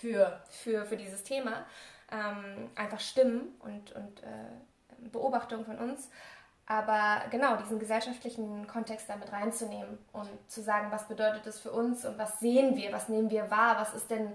für, 0.00 0.40
für, 0.48 0.84
für 0.84 0.96
dieses 0.96 1.22
Thema. 1.22 1.64
Ähm, 2.10 2.70
einfach 2.74 3.00
Stimmen 3.00 3.54
und, 3.60 3.92
und 3.92 4.22
äh, 4.22 5.08
Beobachtungen 5.10 5.64
von 5.64 5.78
uns. 5.78 6.08
Aber 6.66 7.22
genau, 7.30 7.56
diesen 7.56 7.78
gesellschaftlichen 7.78 8.66
Kontext 8.66 9.08
damit 9.08 9.32
reinzunehmen 9.32 9.98
und 10.12 10.28
zu 10.48 10.62
sagen, 10.62 10.88
was 10.90 11.08
bedeutet 11.08 11.44
das 11.44 11.58
für 11.58 11.72
uns 11.72 12.04
und 12.04 12.18
was 12.18 12.38
sehen 12.38 12.76
wir, 12.76 12.92
was 12.92 13.08
nehmen 13.08 13.30
wir 13.30 13.50
wahr, 13.50 13.76
was 13.78 13.94
ist 13.94 14.10
denn 14.10 14.32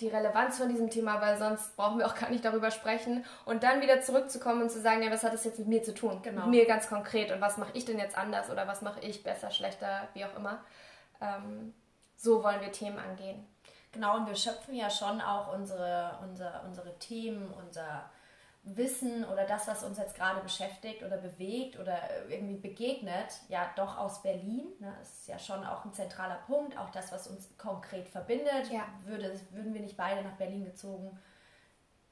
die 0.00 0.08
Relevanz 0.08 0.58
von 0.58 0.68
diesem 0.68 0.90
Thema, 0.90 1.20
weil 1.20 1.38
sonst 1.38 1.74
brauchen 1.76 1.98
wir 1.98 2.06
auch 2.06 2.14
gar 2.14 2.30
nicht 2.30 2.44
darüber 2.44 2.70
sprechen. 2.70 3.24
Und 3.44 3.62
dann 3.62 3.80
wieder 3.80 4.00
zurückzukommen 4.00 4.62
und 4.62 4.70
zu 4.70 4.80
sagen, 4.80 5.02
ja, 5.02 5.10
was 5.10 5.24
hat 5.24 5.32
das 5.32 5.44
jetzt 5.44 5.58
mit 5.58 5.68
mir 5.68 5.82
zu 5.82 5.94
tun? 5.94 6.20
Genau. 6.22 6.42
Mit 6.42 6.50
mir 6.50 6.66
ganz 6.66 6.88
konkret. 6.88 7.32
Und 7.32 7.40
was 7.40 7.56
mache 7.56 7.70
ich 7.74 7.84
denn 7.84 7.98
jetzt 7.98 8.16
anders 8.16 8.50
oder 8.50 8.68
was 8.68 8.82
mache 8.82 9.00
ich 9.00 9.22
besser, 9.22 9.50
schlechter, 9.50 10.08
wie 10.12 10.24
auch 10.24 10.36
immer. 10.36 10.58
Ähm, 11.20 11.72
so 12.16 12.42
wollen 12.42 12.60
wir 12.60 12.72
Themen 12.72 12.98
angehen. 12.98 13.46
Genau, 13.92 14.16
und 14.16 14.26
wir 14.26 14.36
schöpfen 14.36 14.74
ja 14.74 14.90
schon 14.90 15.22
auch 15.22 15.54
unsere, 15.54 16.18
unsere, 16.22 16.60
unsere 16.66 16.98
Themen, 16.98 17.52
unser 17.54 18.10
Wissen 18.66 19.24
oder 19.24 19.44
das, 19.44 19.68
was 19.68 19.84
uns 19.84 19.96
jetzt 19.96 20.16
gerade 20.16 20.40
beschäftigt 20.40 21.04
oder 21.04 21.16
bewegt 21.18 21.78
oder 21.78 21.96
irgendwie 22.28 22.56
begegnet, 22.56 23.40
ja 23.48 23.70
doch 23.76 23.96
aus 23.96 24.22
Berlin. 24.22 24.66
Ne? 24.80 24.92
Das 24.98 25.20
ist 25.20 25.28
ja 25.28 25.38
schon 25.38 25.64
auch 25.64 25.84
ein 25.84 25.92
zentraler 25.92 26.40
Punkt, 26.46 26.76
auch 26.76 26.90
das, 26.90 27.12
was 27.12 27.28
uns 27.28 27.56
konkret 27.56 28.08
verbindet. 28.08 28.72
Ja. 28.72 28.82
Würde, 29.04 29.38
würden 29.52 29.72
wir 29.72 29.80
nicht 29.80 29.96
beide 29.96 30.22
nach 30.22 30.32
Berlin 30.32 30.64
gezogen 30.64 31.16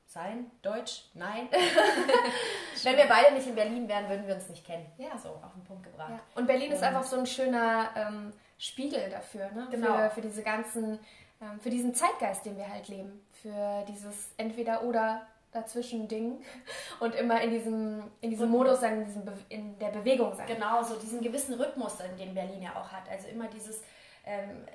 sein? 0.07 0.49
Deutsch? 0.63 1.07
Nein. 1.15 1.49
Wenn 2.85 2.97
wir 2.97 3.09
beide 3.09 3.35
nicht 3.35 3.49
in 3.49 3.57
Berlin 3.57 3.89
wären, 3.89 4.09
würden 4.09 4.29
wir 4.29 4.37
uns 4.37 4.49
nicht 4.49 4.65
kennen. 4.65 4.87
Ja. 4.97 5.19
So 5.19 5.31
auf 5.31 5.55
den 5.55 5.65
Punkt 5.65 5.83
gebracht. 5.83 6.11
Ja. 6.11 6.21
Und 6.37 6.47
Berlin 6.47 6.69
Und 6.69 6.77
ist 6.77 6.85
einfach 6.85 7.03
so 7.03 7.19
ein 7.19 7.27
schöner 7.27 7.91
ähm, 7.97 8.33
Spiegel 8.59 9.11
dafür, 9.11 9.51
ne? 9.51 9.67
Genau. 9.73 9.97
Für, 9.97 10.11
für 10.11 10.21
diese 10.21 10.45
ganzen, 10.45 11.01
ähm, 11.43 11.59
für 11.59 11.71
diesen 11.71 11.95
Zeitgeist, 11.95 12.47
den 12.47 12.57
wir 12.57 12.69
halt 12.69 12.87
leben. 12.87 13.27
Für 13.43 13.85
dieses 13.89 14.33
Entweder-Oder 14.37 15.27
dazwischen 15.55 16.09
Ding 16.09 16.43
und 17.01 17.15
immer 17.15 17.41
in 17.41 17.51
diesem, 17.51 18.03
in 18.21 18.31
diesem 18.31 18.51
Modus 18.51 18.81
sein, 18.81 18.99
in, 18.99 19.05
diesem 19.07 19.25
Be 19.25 19.33
in 19.49 19.79
der 19.79 19.89
Bewegung 19.89 20.35
sein. 20.35 20.47
Genau, 20.47 20.83
so 20.83 20.97
diesen 20.97 21.21
gewissen 21.21 21.55
Rhythmus, 21.55 21.97
den 22.19 22.35
Berlin 22.35 22.63
ja 22.63 22.77
auch 22.77 22.91
hat. 22.91 23.09
Also 23.09 23.29
immer 23.29 23.47
dieses, 23.49 23.83
ähm, 24.27 24.67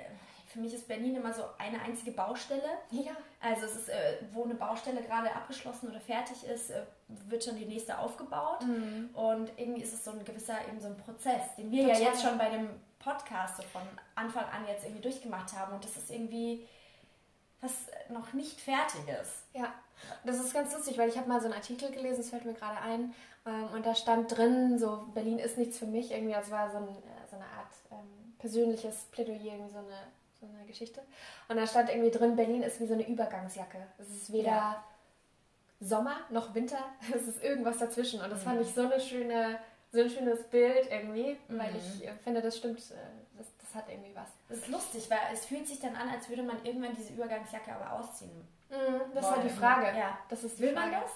für 0.48 0.60
mich 0.60 0.74
ist 0.74 0.88
Berlin 0.88 1.16
immer 1.16 1.34
so 1.34 1.44
eine 1.58 1.82
einzige 1.82 2.12
Baustelle. 2.12 2.64
Ja. 2.92 3.12
Also 3.40 3.66
es 3.66 3.76
ist, 3.76 3.90
äh, 3.90 4.18
wo 4.34 4.46
eine 4.46 4.56
Baustelle 4.56 5.02
gerade 5.02 5.36
abgeschlossen 5.36 5.90
oder 5.90 6.00
fertig 6.00 6.44
ist, 6.46 6.72
äh, 6.72 6.82
wird 7.28 7.44
schon 7.44 7.58
die 7.58 7.66
nächste 7.66 8.00
aufgebaut. 8.00 8.66
Mhm. 8.66 9.10
Und 9.14 9.52
irgendwie 9.58 9.82
ist 9.82 9.94
es 9.94 10.04
so 10.04 10.12
ein 10.12 10.24
gewisser, 10.24 10.56
eben 10.68 10.80
so 10.80 10.88
ein 10.88 10.98
Prozess, 10.98 11.56
den 11.58 11.72
wir 11.72 11.84
Total. 11.84 12.02
ja 12.02 12.10
jetzt 12.10 12.24
schon 12.24 12.38
bei 12.38 12.50
dem 12.50 12.70
Podcast 12.98 13.58
so 13.58 13.64
von 13.64 13.82
Anfang 14.16 14.46
an 14.46 14.66
jetzt 14.68 14.86
irgendwie 14.86 15.02
durchgemacht 15.02 15.54
haben. 15.54 15.74
Und 15.74 15.84
das 15.84 15.98
ist 15.98 16.10
irgendwie 16.10 16.66
was 17.62 17.74
noch 18.10 18.34
nicht 18.34 18.60
fertig 18.60 19.02
ist. 19.22 19.44
Ja, 19.54 19.74
das 20.26 20.40
ist 20.40 20.54
ganz 20.54 20.74
lustig, 20.74 20.98
weil 20.98 21.10
ich 21.10 21.18
habe 21.18 21.30
mal 21.30 21.40
so 21.40 21.46
einen 21.46 21.56
Artikel 21.56 21.92
gelesen, 21.92 22.22
es 22.22 22.30
fällt 22.30 22.46
mir 22.46 22.54
gerade 22.54 22.80
ein, 22.82 23.14
ähm, 23.46 23.70
und 23.74 23.86
da 23.86 23.96
stand 23.96 24.36
drin, 24.36 24.78
so 24.78 25.06
Berlin 25.14 25.40
ist 25.40 25.58
nichts 25.58 25.78
für 25.78 25.86
mich, 25.86 26.12
irgendwie, 26.12 26.34
das 26.34 26.52
war 26.52 26.70
so, 26.70 26.78
ein, 26.78 26.88
äh, 26.88 27.28
so 27.30 27.36
eine 27.36 27.46
Art 27.46 27.74
ähm, 27.92 28.34
persönliches 28.38 29.08
Plädoyer, 29.12 29.54
irgendwie 29.54 29.72
so 29.72 29.80
eine, 29.80 29.98
so 30.40 30.46
eine 30.46 30.66
Geschichte. 30.66 31.02
Und 31.48 31.58
da 31.58 31.66
stand 31.66 31.90
irgendwie 31.90 32.12
drin, 32.12 32.36
Berlin 32.36 32.64
ist 32.64 32.80
wie 32.80 32.88
so 32.88 32.94
eine 32.94 33.08
Übergangsjacke. 33.08 33.78
Es 33.98 34.10
ist 34.10 34.32
weder 34.32 34.48
ja. 34.48 34.84
Sommer 35.80 36.18
noch 36.30 36.54
Winter, 36.54 36.84
es 37.16 37.28
ist 37.28 37.44
irgendwas 37.44 37.78
dazwischen. 37.78 38.22
Und 38.22 38.30
das 38.30 38.42
mhm. 38.42 38.46
fand 38.46 38.62
ich 38.62 38.74
so 38.74 38.82
eine 38.82 39.00
schöne, 39.00 39.60
so 39.92 40.02
ein 40.02 40.10
schönes 40.10 40.44
Bild 40.44 40.90
irgendwie, 40.92 41.38
mhm. 41.48 41.60
weil 41.60 41.74
ich 41.76 42.06
äh, 42.06 42.12
finde, 42.24 42.42
das 42.42 42.58
stimmt, 42.58 42.80
äh, 42.80 43.38
das, 43.38 43.48
das 43.58 43.76
hat 43.76 43.90
irgendwie 43.90 44.16
was. 44.16 44.28
Das 44.50 44.60
ist 44.60 44.68
lustig, 44.68 45.10
weil 45.10 45.20
es 45.34 45.46
fühlt 45.46 45.68
sich 45.68 45.80
dann 45.80 45.96
an, 45.96 46.10
als 46.10 46.28
würde 46.28 46.44
man 46.44 46.64
irgendwann 46.66 46.96
diese 46.96 47.14
Übergangsjacke 47.14 47.74
aber 47.74 47.94
ausziehen. 48.00 48.48
Mhm, 48.70 49.14
das 49.14 49.26
ist 49.26 49.32
halt 49.32 49.44
die 49.44 49.50
Frage. 49.50 49.98
Ja. 49.98 50.18
Das 50.30 50.44
ist 50.44 50.60
Will 50.60 50.74
Frage. 50.74 50.92
man 50.92 51.02
das? 51.02 51.12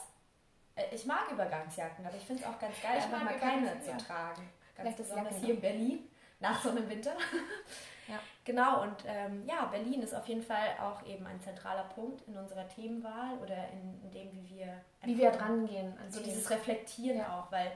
Äh, 0.75 0.95
ich 0.95 1.05
mag 1.05 1.31
Übergangsjacken, 1.31 2.05
aber 2.05 2.15
ich 2.15 2.23
finde 2.23 2.43
es 2.43 2.47
auch 2.47 2.59
ganz 2.59 2.81
geil, 2.81 2.97
ich 2.97 3.03
einfach 3.03 3.23
mal 3.23 3.37
keine 3.37 3.79
zu 3.81 3.97
tragen. 3.97 4.49
Ganz 4.75 4.95
besonders 4.95 5.37
hier 5.37 5.53
in 5.53 5.61
Berlin, 5.61 6.09
nach 6.39 6.61
so 6.61 6.69
einem 6.69 6.89
Winter. 6.89 7.11
ja. 8.07 8.19
Genau, 8.43 8.81
und 8.81 9.03
ähm, 9.05 9.43
ja, 9.45 9.65
Berlin 9.65 10.01
ist 10.01 10.15
auf 10.15 10.27
jeden 10.27 10.41
Fall 10.41 10.75
auch 10.81 11.05
eben 11.05 11.25
ein 11.27 11.39
zentraler 11.41 11.85
Punkt 11.85 12.27
in 12.27 12.35
unserer 12.35 12.67
Themenwahl 12.67 13.37
oder 13.37 13.69
in, 13.69 14.01
in 14.03 14.11
dem, 14.11 14.31
wie 14.31 14.49
wir... 14.49 14.81
Wie 15.03 15.17
wir 15.17 15.31
dran 15.31 15.67
gehen. 15.67 15.93
So 16.09 16.21
dieses 16.21 16.49
Reflektieren 16.49 17.19
ja. 17.19 17.39
auch, 17.39 17.51
weil 17.51 17.71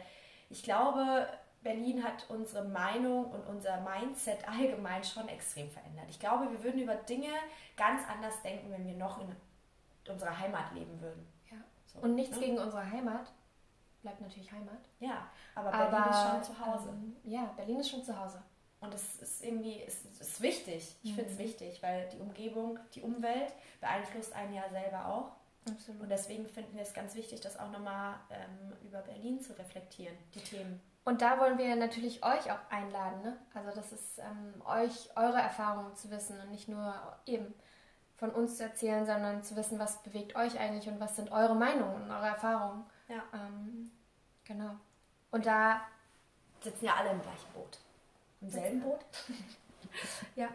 ich 0.49 0.63
glaube, 0.63 1.27
Berlin 1.61 2.03
hat 2.03 2.25
unsere 2.29 2.63
Meinung 2.63 3.25
und 3.25 3.45
unser 3.45 3.81
Mindset 3.81 4.47
allgemein 4.49 5.03
schon 5.03 5.27
extrem 5.29 5.69
verändert. 5.69 6.05
Ich 6.09 6.19
glaube, 6.19 6.49
wir 6.51 6.63
würden 6.63 6.81
über 6.81 6.95
Dinge 6.95 7.29
ganz 7.75 8.01
anders 8.09 8.41
denken, 8.41 8.71
wenn 8.71 8.87
wir 8.87 8.95
noch 8.95 9.21
in 9.21 9.35
unserer 10.09 10.37
Heimat 10.37 10.73
leben 10.73 10.99
würden. 11.01 11.27
Ja. 11.51 11.57
So, 11.85 11.99
und 11.99 12.15
nichts 12.15 12.37
ne? 12.37 12.45
gegen 12.45 12.59
unsere 12.59 12.83
Heimat. 12.89 13.31
Bleibt 14.01 14.21
natürlich 14.21 14.51
Heimat. 14.51 14.89
Ja, 14.99 15.27
aber 15.55 15.71
Berlin 15.71 15.93
aber, 15.95 16.11
ist 16.11 16.47
schon 16.47 16.55
zu 16.55 16.65
Hause. 16.65 16.89
Ähm, 16.89 17.15
ja, 17.23 17.45
Berlin 17.55 17.79
ist 17.79 17.89
schon 17.89 18.03
zu 18.03 18.17
Hause. 18.17 18.41
Und 18.79 18.93
es 18.93 19.15
ist 19.21 19.43
irgendwie, 19.43 19.81
es 19.81 20.05
ist 20.05 20.41
wichtig. 20.41 20.95
Ich 21.01 21.11
mhm. 21.11 21.15
finde 21.15 21.31
es 21.31 21.37
wichtig, 21.39 21.81
weil 21.81 22.07
die 22.09 22.19
Umgebung, 22.19 22.79
die 22.93 23.01
Umwelt 23.01 23.53
beeinflusst 23.81 24.33
einen 24.33 24.53
ja 24.53 24.69
selber 24.69 25.07
auch. 25.07 25.31
Absolut. 25.69 26.01
Und 26.01 26.09
deswegen 26.09 26.45
finden 26.45 26.75
wir 26.75 26.83
es 26.83 26.93
ganz 26.93 27.15
wichtig, 27.15 27.41
das 27.41 27.59
auch 27.59 27.71
nochmal 27.71 28.15
ähm, 28.29 28.87
über 28.87 28.99
Berlin 28.99 29.41
zu 29.41 29.57
reflektieren, 29.57 30.15
die 30.35 30.39
Themen. 30.39 30.79
Und 31.03 31.21
da 31.21 31.39
wollen 31.39 31.57
wir 31.57 31.75
natürlich 31.75 32.23
euch 32.23 32.51
auch 32.51 32.59
einladen. 32.69 33.21
Ne? 33.21 33.37
Also 33.53 33.71
das 33.73 33.91
ist 33.91 34.19
ähm, 34.19 34.61
euch, 34.65 35.09
eure 35.15 35.37
Erfahrungen 35.37 35.95
zu 35.95 36.11
wissen 36.11 36.39
und 36.39 36.51
nicht 36.51 36.67
nur 36.67 36.93
eben 37.25 37.53
von 38.17 38.31
uns 38.31 38.57
zu 38.57 38.63
erzählen, 38.63 39.05
sondern 39.05 39.43
zu 39.43 39.55
wissen, 39.55 39.79
was 39.79 40.01
bewegt 40.01 40.35
euch 40.35 40.59
eigentlich 40.59 40.87
und 40.87 40.99
was 40.99 41.15
sind 41.15 41.31
eure 41.31 41.55
Meinungen 41.55 42.03
und 42.03 42.11
eure 42.11 42.27
Erfahrungen. 42.27 42.83
Ja. 43.07 43.23
Ähm, 43.33 43.91
genau. 44.43 44.75
Und 45.31 45.45
da 45.45 45.81
sitzen 46.61 46.85
ja 46.85 46.95
alle 46.95 47.11
im 47.11 47.21
gleichen 47.21 47.51
Boot. 47.53 47.77
Im 48.41 48.49
selben 48.49 48.81
Boot? 48.81 48.99
ja, 50.35 50.49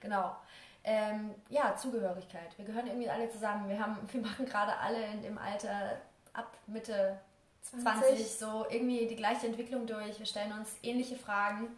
genau. 0.00 0.36
Ähm, 0.84 1.34
ja, 1.48 1.76
Zugehörigkeit. 1.76 2.56
Wir 2.56 2.64
gehören 2.64 2.86
irgendwie 2.86 3.10
alle 3.10 3.30
zusammen. 3.30 3.68
Wir, 3.68 3.78
haben, 3.78 3.96
wir 4.10 4.20
machen 4.20 4.46
gerade 4.46 4.76
alle 4.76 5.04
in 5.06 5.22
dem 5.22 5.38
Alter 5.38 6.00
ab 6.32 6.56
Mitte 6.66 7.20
20. 7.62 7.84
20 7.84 8.30
so 8.38 8.66
irgendwie 8.70 9.06
die 9.06 9.16
gleiche 9.16 9.46
Entwicklung 9.46 9.86
durch. 9.86 10.18
Wir 10.18 10.26
stellen 10.26 10.52
uns 10.52 10.76
ähnliche 10.82 11.16
Fragen. 11.16 11.68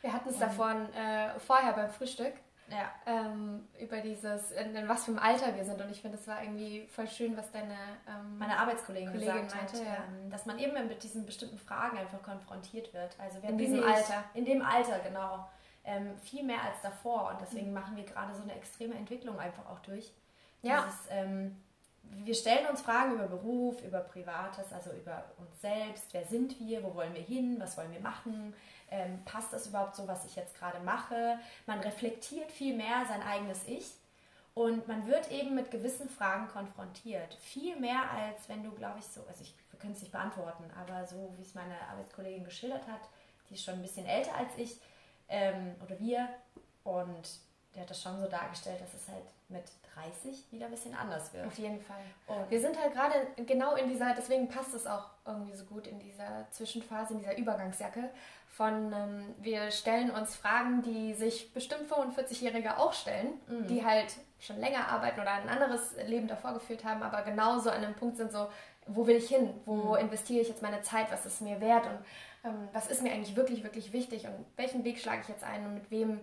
Wir 0.00 0.12
hatten 0.12 0.28
es 0.28 0.38
davon 0.38 0.92
äh, 0.94 1.38
vorher 1.40 1.72
beim 1.72 1.90
Frühstück. 1.90 2.34
Ja. 2.68 2.90
Ähm, 3.06 3.68
über 3.80 3.98
dieses, 3.98 4.50
in, 4.50 4.74
in, 4.74 4.88
was 4.88 5.04
für 5.04 5.12
einem 5.12 5.20
Alter 5.20 5.54
wir 5.54 5.64
sind. 5.64 5.80
Und 5.80 5.90
ich 5.90 6.00
finde, 6.00 6.18
es 6.18 6.26
war 6.26 6.42
irgendwie 6.42 6.86
voll 6.88 7.06
schön, 7.08 7.36
was 7.36 7.50
deine 7.52 7.76
ähm, 8.08 8.38
meine 8.38 8.58
Arbeitskollegin 8.58 9.10
Kollegin 9.10 9.42
gesagt 9.42 9.54
meinte, 9.54 9.78
hat, 9.78 9.86
ja. 9.86 10.04
ähm, 10.04 10.30
dass 10.30 10.46
man 10.46 10.58
eben 10.58 10.74
mit 10.88 11.02
diesen 11.02 11.24
bestimmten 11.26 11.58
Fragen 11.58 11.96
einfach 11.96 12.22
konfrontiert 12.22 12.92
wird. 12.92 13.16
Also 13.18 13.38
in 13.46 13.58
diesem 13.58 13.82
Alter. 13.82 14.24
In 14.34 14.44
dem 14.44 14.62
Alter, 14.62 14.98
genau. 15.00 15.48
Ähm, 15.84 16.18
viel 16.18 16.42
mehr 16.42 16.62
als 16.62 16.80
davor. 16.82 17.30
Und 17.30 17.40
deswegen 17.40 17.68
mhm. 17.68 17.74
machen 17.74 17.96
wir 17.96 18.04
gerade 18.04 18.34
so 18.34 18.42
eine 18.42 18.54
extreme 18.54 18.94
Entwicklung 18.94 19.38
einfach 19.38 19.66
auch 19.66 19.78
durch. 19.80 20.12
Ja. 20.62 20.84
Dieses, 20.84 21.00
ähm, 21.10 21.56
wir 22.24 22.34
stellen 22.34 22.66
uns 22.66 22.82
Fragen 22.82 23.14
über 23.14 23.26
Beruf, 23.26 23.82
über 23.82 24.00
Privates, 24.00 24.72
also 24.72 24.90
über 24.92 25.24
uns 25.38 25.60
selbst. 25.60 26.12
Wer 26.12 26.24
sind 26.24 26.58
wir? 26.58 26.82
Wo 26.82 26.94
wollen 26.94 27.14
wir 27.14 27.22
hin? 27.22 27.56
Was 27.58 27.76
wollen 27.76 27.92
wir 27.92 28.00
machen? 28.00 28.54
Ähm, 28.90 29.24
passt 29.24 29.52
das 29.52 29.66
überhaupt 29.66 29.96
so, 29.96 30.06
was 30.06 30.24
ich 30.24 30.36
jetzt 30.36 30.58
gerade 30.58 30.80
mache. 30.80 31.38
Man 31.66 31.80
reflektiert 31.80 32.50
viel 32.50 32.76
mehr 32.76 33.04
sein 33.06 33.22
eigenes 33.22 33.66
Ich 33.66 33.92
und 34.54 34.88
man 34.88 35.06
wird 35.06 35.30
eben 35.30 35.54
mit 35.54 35.70
gewissen 35.70 36.08
Fragen 36.08 36.48
konfrontiert. 36.48 37.34
Viel 37.34 37.76
mehr 37.76 38.10
als 38.10 38.48
wenn 38.48 38.62
du, 38.62 38.70
glaube 38.72 38.98
ich, 38.98 39.06
so, 39.06 39.20
also 39.28 39.42
ich, 39.42 39.54
wir 39.70 39.78
können 39.78 39.92
es 39.92 40.00
nicht 40.00 40.12
beantworten, 40.12 40.64
aber 40.80 41.06
so 41.06 41.34
wie 41.36 41.42
es 41.42 41.54
meine 41.54 41.74
Arbeitskollegin 41.90 42.44
geschildert 42.44 42.86
hat, 42.86 43.02
die 43.48 43.54
ist 43.54 43.64
schon 43.64 43.74
ein 43.74 43.82
bisschen 43.82 44.06
älter 44.06 44.34
als 44.34 44.50
ich 44.56 44.80
ähm, 45.28 45.74
oder 45.84 45.98
wir 45.98 46.28
und 46.84 47.40
der 47.76 47.82
hat 47.82 47.90
das 47.90 48.02
schon 48.02 48.18
so 48.18 48.26
dargestellt, 48.26 48.80
dass 48.80 48.94
es 48.94 49.06
halt 49.08 49.24
mit 49.48 49.64
30 49.94 50.50
wieder 50.50 50.66
ein 50.66 50.72
bisschen 50.72 50.94
anders 50.94 51.32
wird. 51.32 51.46
Auf 51.46 51.58
jeden 51.58 51.80
Fall. 51.80 52.02
Und 52.26 52.50
wir 52.50 52.60
sind 52.60 52.78
halt 52.80 52.94
gerade 52.94 53.14
genau 53.44 53.76
in 53.76 53.88
dieser, 53.88 54.14
deswegen 54.14 54.48
passt 54.48 54.74
es 54.74 54.86
auch 54.86 55.10
irgendwie 55.26 55.54
so 55.54 55.64
gut 55.64 55.86
in 55.86 55.98
dieser 55.98 56.46
Zwischenphase, 56.50 57.14
in 57.14 57.20
dieser 57.20 57.36
Übergangsjacke, 57.36 58.10
von 58.48 58.92
ähm, 58.92 59.34
wir 59.38 59.70
stellen 59.70 60.10
uns 60.10 60.34
Fragen, 60.34 60.82
die 60.82 61.12
sich 61.12 61.52
bestimmt 61.52 61.90
45-Jährige 61.90 62.78
auch 62.78 62.94
stellen, 62.94 63.34
mhm. 63.46 63.66
die 63.66 63.84
halt 63.84 64.14
schon 64.40 64.58
länger 64.58 64.88
arbeiten 64.88 65.20
oder 65.20 65.32
ein 65.32 65.48
anderes 65.48 65.94
Leben 66.06 66.26
davor 66.26 66.54
geführt 66.54 66.84
haben, 66.84 67.02
aber 67.02 67.22
genauso 67.22 67.70
an 67.70 67.84
einem 67.84 67.94
Punkt 67.94 68.16
sind 68.16 68.32
so, 68.32 68.48
wo 68.86 69.06
will 69.06 69.16
ich 69.16 69.28
hin? 69.28 69.50
Wo 69.66 69.74
mhm. 69.74 69.96
investiere 69.96 70.40
ich 70.40 70.48
jetzt 70.48 70.62
meine 70.62 70.80
Zeit? 70.80 71.10
Was 71.10 71.26
ist 71.26 71.42
mir 71.42 71.60
wert? 71.60 71.86
Und 71.86 71.98
ähm, 72.44 72.68
was 72.72 72.86
ist 72.86 73.02
mir 73.02 73.12
eigentlich 73.12 73.36
wirklich, 73.36 73.62
wirklich 73.62 73.92
wichtig? 73.92 74.26
Und 74.26 74.46
welchen 74.56 74.84
Weg 74.84 74.98
schlage 74.98 75.22
ich 75.22 75.28
jetzt 75.28 75.44
ein? 75.44 75.66
Und 75.66 75.74
mit 75.74 75.90
wem 75.90 76.20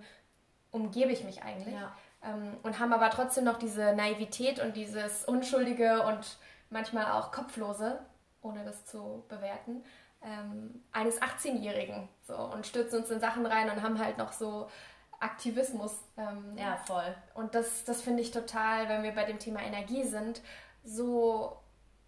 umgebe 0.73 1.13
ich 1.13 1.23
mich 1.23 1.41
eigentlich? 1.43 1.73
Ja. 1.73 1.95
Ähm, 2.21 2.57
und 2.63 2.79
haben 2.79 2.91
aber 2.91 3.09
trotzdem 3.09 3.45
noch 3.45 3.57
diese 3.57 3.95
Naivität 3.95 4.59
und 4.59 4.75
dieses 4.75 5.23
Unschuldige 5.23 6.03
und 6.03 6.37
manchmal 6.69 7.13
auch 7.13 7.31
Kopflose, 7.31 7.99
ohne 8.41 8.65
das 8.65 8.85
zu 8.85 9.23
bewerten 9.29 9.83
ähm, 10.23 10.81
eines 10.91 11.21
18-Jährigen 11.21 12.07
so, 12.21 12.35
und 12.35 12.65
stürzen 12.65 12.99
uns 12.99 13.09
in 13.09 13.19
Sachen 13.19 13.45
rein 13.45 13.69
und 13.69 13.81
haben 13.81 13.99
halt 13.99 14.17
noch 14.17 14.31
so 14.31 14.69
Aktivismus. 15.19 15.95
Ähm, 16.17 16.57
ja, 16.57 16.77
voll. 16.77 17.15
Und 17.33 17.55
das, 17.55 17.83
das 17.83 18.01
finde 18.01 18.21
ich 18.21 18.31
total, 18.31 18.89
wenn 18.89 19.03
wir 19.03 19.13
bei 19.13 19.25
dem 19.25 19.39
Thema 19.39 19.61
Energie 19.61 20.03
sind, 20.03 20.41
so, 20.83 21.57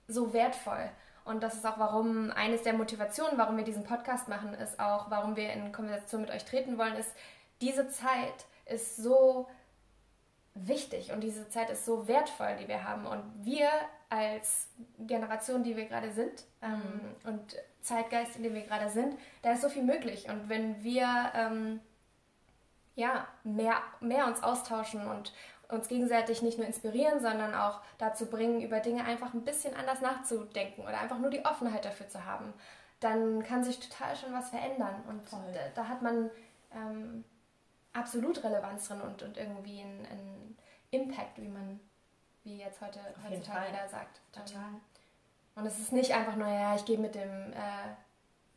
so 0.07 0.33
wertvoll. 0.33 0.89
Und 1.25 1.41
das 1.41 1.55
ist 1.55 1.65
auch, 1.65 1.79
warum 1.79 2.31
eines 2.31 2.61
der 2.61 2.73
Motivationen, 2.73 3.37
warum 3.37 3.57
wir 3.57 3.63
diesen 3.63 3.83
Podcast 3.83 4.27
machen, 4.27 4.53
ist 4.53 4.79
auch, 4.79 5.09
warum 5.09 5.35
wir 5.35 5.51
in 5.53 5.71
Konversation 5.71 6.21
mit 6.21 6.29
euch 6.29 6.45
treten 6.45 6.77
wollen, 6.77 6.95
ist, 6.95 7.11
diese 7.61 7.89
Zeit 7.89 8.45
ist 8.65 8.97
so 8.97 9.47
wichtig 10.53 11.11
und 11.11 11.21
diese 11.21 11.49
Zeit 11.49 11.69
ist 11.69 11.85
so 11.85 12.07
wertvoll, 12.07 12.55
die 12.59 12.67
wir 12.67 12.83
haben. 12.83 13.05
Und 13.05 13.23
wir 13.43 13.69
als 14.09 14.67
Generation, 14.99 15.63
die 15.63 15.75
wir 15.75 15.85
gerade 15.85 16.11
sind 16.11 16.45
ähm, 16.61 16.81
mhm. 17.23 17.29
und 17.29 17.55
Zeitgeist, 17.81 18.37
in 18.37 18.43
dem 18.43 18.53
wir 18.53 18.63
gerade 18.63 18.89
sind, 18.89 19.17
da 19.41 19.51
ist 19.51 19.61
so 19.61 19.69
viel 19.69 19.83
möglich. 19.83 20.29
Und 20.29 20.49
wenn 20.49 20.83
wir 20.83 21.07
ähm, 21.35 21.81
ja, 22.95 23.27
mehr, 23.43 23.75
mehr 23.99 24.25
uns 24.27 24.41
austauschen 24.41 25.07
und 25.07 25.33
uns 25.67 25.87
gegenseitig 25.87 26.41
nicht 26.41 26.57
nur 26.57 26.67
inspirieren, 26.67 27.19
sondern 27.19 27.53
auch 27.53 27.81
dazu 27.97 28.27
bringen, 28.27 28.61
über 28.61 28.79
Dinge 28.79 29.03
einfach 29.03 29.33
ein 29.33 29.43
bisschen 29.43 29.75
anders 29.75 30.01
nachzudenken 30.01 30.81
oder 30.81 30.99
einfach 30.99 31.19
nur 31.19 31.29
die 31.29 31.43
Offenheit 31.43 31.85
dafür 31.85 32.07
zu 32.07 32.25
haben, 32.25 32.53
dann 32.99 33.43
kann 33.43 33.63
sich 33.63 33.79
total 33.79 34.15
schon 34.15 34.33
was 34.33 34.49
verändern. 34.49 35.03
Und 35.09 35.21
da, 35.31 35.59
da, 35.73 35.87
hat 35.87 36.01
man 36.01 36.29
ähm, 36.73 37.23
absolut 37.95 38.43
Relevanz 38.43 38.87
drin 38.87 39.01
und, 39.01 39.23
und 39.23 39.37
irgendwie 39.37 39.81
einen 39.81 40.57
Impact, 40.91 41.41
wie 41.41 41.47
man 41.47 41.79
wie 42.43 42.57
jetzt 42.57 42.79
heute 42.81 42.99
heutzutage 43.23 43.71
jeder 43.71 43.87
sagt. 43.87 44.21
Total. 44.31 44.61
Ähm, 44.61 44.81
und 45.55 45.65
es 45.65 45.79
ist 45.79 45.93
nicht 45.93 46.13
einfach 46.13 46.35
nur, 46.35 46.47
ja, 46.47 46.75
ich 46.75 46.85
gehe 46.85 46.97
mit 46.97 47.15
dem 47.15 47.53
äh, 47.53 47.95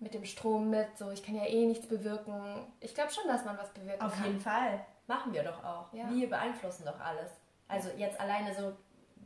mit 0.00 0.14
dem 0.14 0.24
Strom 0.24 0.70
mit, 0.70 0.96
so 0.96 1.10
ich 1.10 1.22
kann 1.24 1.34
ja 1.34 1.44
eh 1.44 1.66
nichts 1.66 1.88
bewirken. 1.88 2.66
Ich 2.80 2.94
glaube 2.94 3.10
schon, 3.10 3.26
dass 3.26 3.44
man 3.44 3.58
was 3.58 3.72
bewirken 3.72 4.02
Auf 4.02 4.12
kann. 4.12 4.20
Auf 4.20 4.26
jeden 4.26 4.40
Fall. 4.40 4.84
Machen 5.06 5.32
wir 5.32 5.42
doch 5.42 5.64
auch. 5.64 5.92
Ja. 5.92 6.08
Wir 6.10 6.28
beeinflussen 6.28 6.84
doch 6.84 7.00
alles. 7.00 7.32
Also 7.66 7.88
jetzt 7.96 8.20
alleine 8.20 8.54
so 8.54 8.72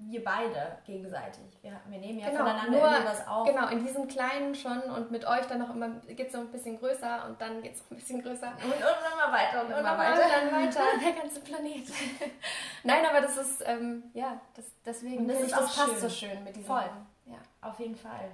wir 0.08 0.24
beide 0.24 0.78
gegenseitig. 0.84 1.58
Wir, 1.62 1.80
wir 1.86 1.98
nehmen 1.98 2.18
ja 2.18 2.30
genau, 2.30 2.40
voneinander 2.40 2.78
nur, 2.78 2.90
irgendwas 2.90 3.26
auf. 3.26 3.46
Genau, 3.46 3.68
in 3.68 3.84
diesem 3.84 4.08
Kleinen 4.08 4.54
schon 4.54 4.80
und 4.82 5.10
mit 5.10 5.26
euch 5.26 5.46
dann 5.46 5.58
noch 5.58 5.74
immer 5.74 5.88
geht 6.06 6.26
es 6.26 6.32
so 6.32 6.38
ein 6.38 6.48
bisschen 6.48 6.78
größer 6.78 7.26
und 7.26 7.40
dann 7.40 7.62
geht 7.62 7.74
es 7.74 7.80
noch 7.82 7.90
ein 7.90 7.96
bisschen 7.96 8.22
größer. 8.22 8.48
Und, 8.48 8.64
und 8.64 8.72
immer 8.72 9.32
weiter 9.32 9.62
und, 9.62 9.72
und 9.72 9.80
immer 9.80 9.98
weiter. 9.98 10.22
dann 10.28 10.52
weiter, 10.52 10.82
der 11.04 11.12
ganze 11.22 11.40
Planet. 11.40 11.86
Nein, 12.82 13.04
aber 13.08 13.20
das 13.20 13.36
ist, 13.36 13.62
ähm, 13.66 14.04
ja, 14.14 14.40
das, 14.54 14.66
deswegen, 14.84 15.28
das, 15.28 15.40
ist 15.40 15.52
das 15.52 15.76
passt 15.76 15.90
schön. 15.90 16.00
so 16.00 16.08
schön 16.08 16.44
mit 16.44 16.56
diesem. 16.56 16.66
Voll. 16.66 16.90
Ja, 17.26 17.38
auf 17.60 17.78
jeden 17.78 17.96
Fall. 17.96 18.30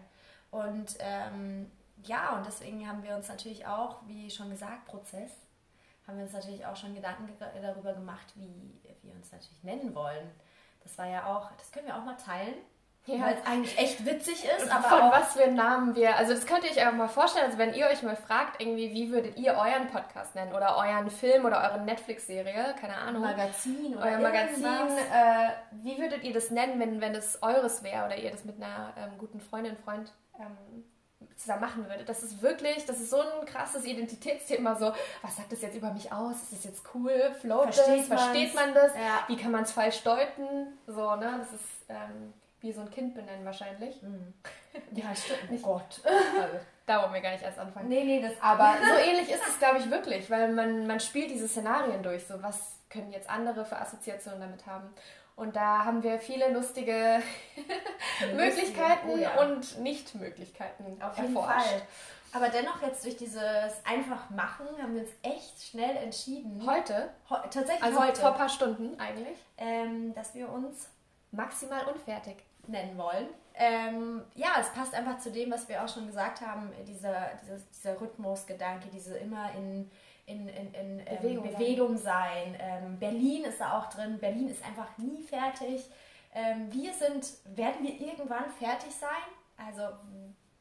Und 0.50 0.96
ähm, 1.00 1.70
ja, 2.04 2.36
und 2.36 2.46
deswegen 2.46 2.88
haben 2.88 3.02
wir 3.02 3.14
uns 3.16 3.28
natürlich 3.28 3.66
auch, 3.66 3.98
wie 4.06 4.30
schon 4.30 4.50
gesagt, 4.50 4.86
Prozess, 4.86 5.32
haben 6.06 6.16
wir 6.16 6.24
uns 6.24 6.32
natürlich 6.32 6.64
auch 6.64 6.76
schon 6.76 6.94
Gedanken 6.94 7.28
darüber 7.60 7.92
gemacht, 7.92 8.32
wie 8.34 8.80
wir 9.02 9.14
uns 9.14 9.30
natürlich 9.30 9.62
nennen 9.62 9.94
wollen. 9.94 10.30
Das 10.88 10.96
war 10.96 11.06
ja 11.06 11.26
auch, 11.26 11.50
das 11.58 11.70
können 11.70 11.86
wir 11.86 11.94
auch 11.94 12.04
mal 12.04 12.16
teilen. 12.16 12.54
Ja. 13.04 13.20
Weil 13.20 13.34
es 13.34 13.46
eigentlich 13.46 13.78
echt 13.78 14.04
witzig 14.06 14.44
ist. 14.44 14.70
Aber 14.70 14.88
Von 14.88 15.10
was 15.10 15.34
für 15.34 15.50
Namen 15.50 15.94
wir. 15.94 16.16
Also, 16.16 16.32
das 16.32 16.46
könnt 16.46 16.64
ihr 16.64 16.70
euch 16.70 16.80
einfach 16.80 16.96
mal 16.96 17.08
vorstellen. 17.08 17.46
Also, 17.46 17.58
wenn 17.58 17.74
ihr 17.74 17.86
euch 17.86 18.02
mal 18.02 18.16
fragt, 18.16 18.60
irgendwie, 18.60 18.92
wie 18.92 19.10
würdet 19.10 19.38
ihr 19.38 19.52
euren 19.52 19.86
Podcast 19.88 20.34
nennen? 20.34 20.52
Oder 20.54 20.76
euren 20.76 21.10
Film 21.10 21.44
oder 21.44 21.62
eure 21.62 21.80
Netflix-Serie? 21.80 22.74
Keine 22.80 22.96
Ahnung. 22.96 23.22
Magazin 23.22 23.96
oder 23.96 24.06
Euer 24.06 24.18
Magazin. 24.18 24.64
Äh, 24.64 25.50
wie 25.82 25.98
würdet 25.98 26.22
ihr 26.24 26.34
das 26.34 26.50
nennen, 26.50 26.80
wenn, 26.80 27.00
wenn 27.00 27.14
es 27.14 27.42
eures 27.42 27.82
wäre 27.82 28.06
oder 28.06 28.16
ihr 28.16 28.30
das 28.30 28.44
mit 28.44 28.56
einer 28.56 28.92
ähm, 28.96 29.18
guten 29.18 29.40
Freundin, 29.40 29.76
Freund 29.76 30.12
ähm, 30.38 30.84
zusammen 31.36 31.60
machen 31.60 31.88
würde. 31.88 32.04
Das 32.04 32.22
ist 32.22 32.42
wirklich, 32.42 32.84
das 32.86 33.00
ist 33.00 33.10
so 33.10 33.20
ein 33.20 33.46
krasses 33.46 33.84
Identitätsthema. 33.84 34.76
So, 34.76 34.92
was 35.22 35.36
sagt 35.36 35.52
das 35.52 35.62
jetzt 35.62 35.76
über 35.76 35.92
mich 35.92 36.12
aus? 36.12 36.36
Ist 36.42 36.52
das 36.52 36.64
jetzt 36.64 36.82
cool? 36.94 37.34
Float 37.40 37.74
versteht, 37.74 38.00
das? 38.00 38.06
versteht 38.06 38.54
man 38.54 38.74
das? 38.74 38.94
Ja. 38.94 39.24
Wie 39.26 39.36
kann 39.36 39.50
man 39.50 39.64
es 39.64 39.72
falsch 39.72 40.02
deuten? 40.02 40.78
So, 40.86 41.16
ne? 41.16 41.36
Das 41.38 41.52
ist 41.52 41.64
ähm, 41.88 42.32
wie 42.60 42.72
so 42.72 42.80
ein 42.80 42.90
Kind 42.90 43.14
benennen 43.14 43.44
wahrscheinlich. 43.44 44.02
Mhm. 44.02 44.34
Ja, 44.92 45.12
stimmt. 45.12 45.50
Nicht, 45.50 45.64
oh 45.64 45.72
Gott. 45.72 46.00
Also, 46.04 46.60
da 46.86 47.02
wollen 47.02 47.14
wir 47.14 47.20
gar 47.20 47.32
nicht 47.32 47.42
erst 47.42 47.58
anfangen. 47.58 47.88
Nee, 47.88 48.04
nee, 48.04 48.22
das. 48.22 48.32
Aber 48.40 48.76
so 48.80 49.10
ähnlich 49.10 49.28
ist 49.28 49.42
es, 49.48 49.58
glaube 49.58 49.78
ich, 49.78 49.90
wirklich, 49.90 50.30
weil 50.30 50.52
man, 50.52 50.86
man 50.86 51.00
spielt 51.00 51.30
diese 51.30 51.48
Szenarien 51.48 52.00
durch. 52.02 52.24
So, 52.24 52.40
was 52.42 52.76
können 52.88 53.10
jetzt 53.10 53.28
andere 53.28 53.64
für 53.64 53.76
Assoziationen 53.76 54.40
damit 54.40 54.66
haben? 54.66 54.94
Und 55.38 55.54
da 55.54 55.84
haben 55.84 56.02
wir 56.02 56.18
viele 56.18 56.50
lustige 56.52 57.22
Möglichkeiten 58.34 59.10
oh, 59.10 59.16
ja. 59.16 59.40
und 59.40 59.78
Nichtmöglichkeiten 59.78 61.00
Auf 61.00 61.16
jeden 61.16 61.34
erforscht. 61.34 61.68
Fall. 61.68 61.82
Aber 62.32 62.48
dennoch 62.48 62.82
jetzt 62.82 63.04
durch 63.04 63.16
dieses 63.16 63.40
einfach 63.84 64.28
machen 64.30 64.66
haben 64.82 64.94
wir 64.94 65.02
uns 65.02 65.12
echt 65.22 65.62
schnell 65.62 65.96
entschieden. 65.96 66.62
Heute? 66.66 67.08
Ho 67.30 67.36
tatsächlich 67.50 67.82
also 67.82 68.00
heute. 68.00 68.20
vor 68.20 68.32
ein 68.32 68.36
paar 68.36 68.48
Stunden 68.48 69.00
eigentlich. 69.00 69.38
Ähm, 69.56 70.12
dass 70.14 70.34
wir 70.34 70.50
uns 70.50 70.88
maximal 71.30 71.84
unfertig 71.86 72.36
nennen 72.66 72.98
wollen. 72.98 73.28
Ähm, 73.54 74.24
ja, 74.34 74.48
es 74.60 74.70
passt 74.70 74.94
einfach 74.94 75.18
zu 75.18 75.30
dem, 75.30 75.50
was 75.50 75.68
wir 75.68 75.82
auch 75.82 75.88
schon 75.88 76.06
gesagt 76.06 76.40
haben, 76.40 76.72
dieser, 76.86 77.30
dieser, 77.42 77.58
dieser 77.72 78.00
Rhythmusgedanke, 78.00 78.88
diese 78.92 79.16
immer 79.16 79.52
in 79.52 79.90
in, 80.28 80.48
in, 80.48 80.74
in 80.74 81.00
ähm, 81.06 81.16
Bewegung, 81.22 81.50
Bewegung, 81.50 81.96
sein. 81.96 82.56
Ähm, 82.60 82.98
Berlin 82.98 83.44
ist 83.44 83.60
da 83.60 83.78
auch 83.78 83.88
drin. 83.88 84.18
Berlin 84.18 84.48
ist 84.48 84.64
einfach 84.64 84.86
nie 84.98 85.22
fertig. 85.22 85.90
ähm, 86.34 86.68
wir 86.70 86.92
sind, 86.92 87.26
werden 87.56 87.82
wir 87.82 87.98
irgendwann 87.98 88.50
fertig 88.50 88.94
sein? 88.94 89.08
Also 89.56 89.82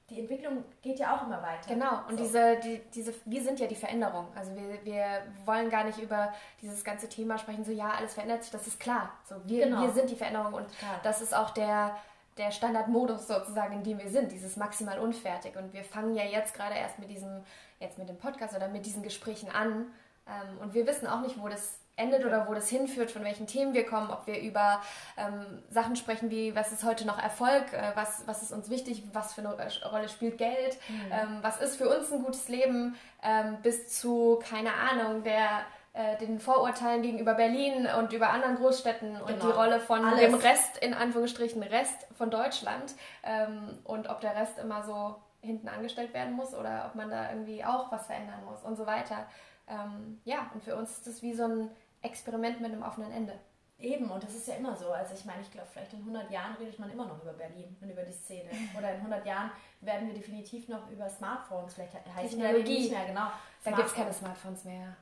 die 0.09 0.21
Entwicklung 0.21 0.63
geht 0.81 0.99
ja 0.99 1.15
auch 1.15 1.27
immer 1.27 1.41
weiter. 1.41 1.73
Genau, 1.73 1.99
und 2.07 2.17
so. 2.17 2.23
diese, 2.23 2.57
die, 2.63 2.81
diese, 2.93 3.13
wir 3.25 3.43
sind 3.43 3.59
ja 3.59 3.67
die 3.67 3.75
Veränderung. 3.75 4.27
Also 4.35 4.55
wir, 4.55 4.85
wir 4.85 5.23
wollen 5.43 5.69
gar 5.69 5.83
nicht 5.83 5.99
über 5.99 6.33
dieses 6.61 6.83
ganze 6.83 7.09
Thema 7.09 7.37
sprechen, 7.37 7.65
so 7.65 7.73
ja, 7.73 7.91
alles 7.91 8.13
verändert 8.13 8.43
sich, 8.43 8.51
das 8.51 8.67
ist 8.67 8.79
klar. 8.79 9.11
So, 9.25 9.35
wir, 9.43 9.65
genau. 9.65 9.81
wir 9.81 9.91
sind 9.91 10.09
die 10.09 10.15
Veränderung 10.15 10.53
und 10.53 10.77
klar. 10.79 11.01
das 11.03 11.21
ist 11.21 11.35
auch 11.35 11.49
der, 11.49 11.97
der 12.37 12.51
Standardmodus 12.51 13.27
sozusagen, 13.27 13.73
in 13.73 13.83
dem 13.83 13.99
wir 13.99 14.09
sind, 14.09 14.31
dieses 14.31 14.57
maximal 14.57 14.99
unfertig. 14.99 15.55
Und 15.55 15.73
wir 15.73 15.83
fangen 15.83 16.15
ja 16.15 16.23
jetzt 16.23 16.53
gerade 16.53 16.75
erst 16.75 16.99
mit 16.99 17.09
diesem, 17.09 17.43
jetzt 17.79 17.97
mit 17.97 18.09
dem 18.09 18.17
Podcast 18.17 18.55
oder 18.55 18.67
mit 18.67 18.85
diesen 18.85 19.03
Gesprächen 19.03 19.49
an. 19.49 19.87
Ähm, 20.27 20.57
und 20.61 20.73
wir 20.73 20.87
wissen 20.87 21.07
auch 21.07 21.21
nicht, 21.21 21.41
wo 21.41 21.47
das 21.47 21.79
endet 21.97 22.25
oder 22.25 22.47
wo 22.47 22.53
das 22.53 22.69
hinführt, 22.69 23.11
von 23.11 23.23
welchen 23.23 23.47
Themen 23.47 23.73
wir 23.73 23.85
kommen, 23.85 24.11
ob 24.11 24.27
wir 24.27 24.39
über 24.39 24.81
ähm, 25.17 25.63
Sachen 25.69 25.95
sprechen 25.95 26.29
wie, 26.29 26.55
was 26.55 26.71
ist 26.71 26.83
heute 26.83 27.05
noch 27.05 27.21
Erfolg, 27.21 27.73
äh, 27.73 27.91
was, 27.95 28.23
was 28.27 28.43
ist 28.43 28.51
uns 28.51 28.69
wichtig, 28.69 29.03
was 29.13 29.33
für 29.33 29.41
eine 29.41 29.55
Rolle 29.89 30.07
spielt 30.07 30.37
Geld, 30.37 30.77
mhm. 30.87 31.11
ähm, 31.11 31.37
was 31.41 31.59
ist 31.59 31.75
für 31.75 31.89
uns 31.89 32.11
ein 32.13 32.23
gutes 32.23 32.47
Leben, 32.49 32.95
ähm, 33.23 33.57
bis 33.63 33.89
zu, 33.99 34.39
keine 34.47 34.73
Ahnung, 34.73 35.23
der 35.23 35.65
äh, 35.97 36.15
den 36.17 36.39
Vorurteilen 36.39 37.01
gegenüber 37.01 37.33
Berlin 37.33 37.87
und 37.97 38.13
über 38.13 38.29
anderen 38.29 38.55
Großstädten 38.57 39.15
genau. 39.15 39.25
und 39.25 39.41
die 39.41 39.47
Rolle 39.47 39.79
von 39.79 40.05
Alles. 40.05 40.19
dem 40.19 40.35
Rest, 40.35 40.77
in 40.77 40.93
Anführungsstrichen 40.93 41.63
Rest 41.63 42.05
von 42.15 42.29
Deutschland 42.29 42.93
ähm, 43.23 43.79
und 43.83 44.07
ob 44.07 44.21
der 44.21 44.35
Rest 44.35 44.59
immer 44.59 44.83
so 44.83 45.15
hinten 45.41 45.67
angestellt 45.67 46.13
werden 46.13 46.33
muss 46.33 46.53
oder 46.53 46.85
ob 46.87 46.93
man 46.93 47.09
da 47.09 47.31
irgendwie 47.31 47.65
auch 47.65 47.91
was 47.91 48.05
verändern 48.05 48.45
muss 48.45 48.61
und 48.63 48.75
so 48.75 48.85
weiter. 48.85 49.25
Ähm, 49.67 50.21
ja, 50.23 50.51
und 50.53 50.63
für 50.63 50.75
uns 50.75 50.91
ist 50.91 51.07
das 51.07 51.23
wie 51.23 51.33
so 51.33 51.45
ein 51.45 51.71
Experiment 52.03 52.61
mit 52.61 52.71
einem 52.71 52.83
offenen 52.83 53.11
Ende. 53.11 53.33
Eben, 53.79 54.11
und 54.11 54.23
das 54.23 54.35
ist 54.35 54.47
ja 54.47 54.53
immer 54.53 54.75
so. 54.75 54.91
Also 54.91 55.15
ich 55.15 55.25
meine, 55.25 55.41
ich 55.41 55.51
glaube, 55.51 55.67
vielleicht 55.71 55.93
in 55.93 55.99
100 55.99 56.29
Jahren 56.29 56.55
redet 56.57 56.77
man 56.77 56.91
immer 56.91 57.05
noch 57.05 57.21
über 57.23 57.33
Berlin 57.33 57.75
und 57.81 57.89
über 57.89 58.03
die 58.03 58.13
Szene. 58.13 58.49
Oder 58.77 58.91
in 58.91 58.97
100 58.97 59.25
Jahren 59.25 59.51
werden 59.81 60.07
wir 60.07 60.15
definitiv 60.15 60.67
noch 60.67 60.89
über 60.91 61.09
Smartphones, 61.09 61.73
vielleicht 61.73 61.93
heißt 61.93 62.31
Technologie 62.31 62.81
nicht 62.81 62.91
mehr, 62.91 63.05
genau. 63.05 63.27
Da 63.63 63.71
gibt 63.71 63.87
es 63.87 63.93
keine 63.93 64.13
Smartphones 64.13 64.63
mehr. 64.63 64.95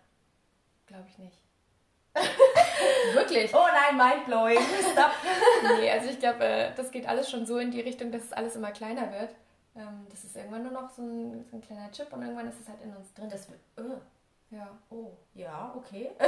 Glaube 0.88 1.06
ich 1.10 1.18
nicht. 1.18 1.38
Wirklich? 3.14 3.54
Oh 3.54 3.66
nein, 3.74 3.98
mindblowing. 3.98 4.60
Stop. 4.92 5.12
nee, 5.80 5.90
also 5.92 6.10
ich 6.10 6.20
glaube, 6.20 6.44
äh, 6.44 6.74
das 6.76 6.92
geht 6.92 7.08
alles 7.08 7.30
schon 7.30 7.46
so 7.46 7.58
in 7.58 7.72
die 7.72 7.82
Richtung, 7.82 8.12
dass 8.12 8.24
es 8.24 8.34
alles 8.34 8.56
immer 8.56 8.72
kleiner 8.72 9.12
wird. 9.12 9.36
Ähm, 9.76 10.08
das 10.10 10.24
ist 10.24 10.36
irgendwann 10.36 10.64
nur 10.64 10.72
noch 10.72 10.90
so 10.90 11.02
ein, 11.02 11.46
so 11.50 11.58
ein 11.58 11.62
kleiner 11.62 11.92
Chip 11.92 12.12
und 12.14 12.22
irgendwann 12.22 12.48
ist 12.48 12.60
es 12.62 12.70
halt 12.70 12.82
in 12.82 12.96
uns 12.96 13.14
drin. 13.14 13.30
Das 13.30 13.50
wird. 13.50 13.60
Uh. 13.78 14.00
Ja. 14.52 14.70
Oh, 14.90 15.12
ja, 15.34 15.74
okay. 15.76 16.12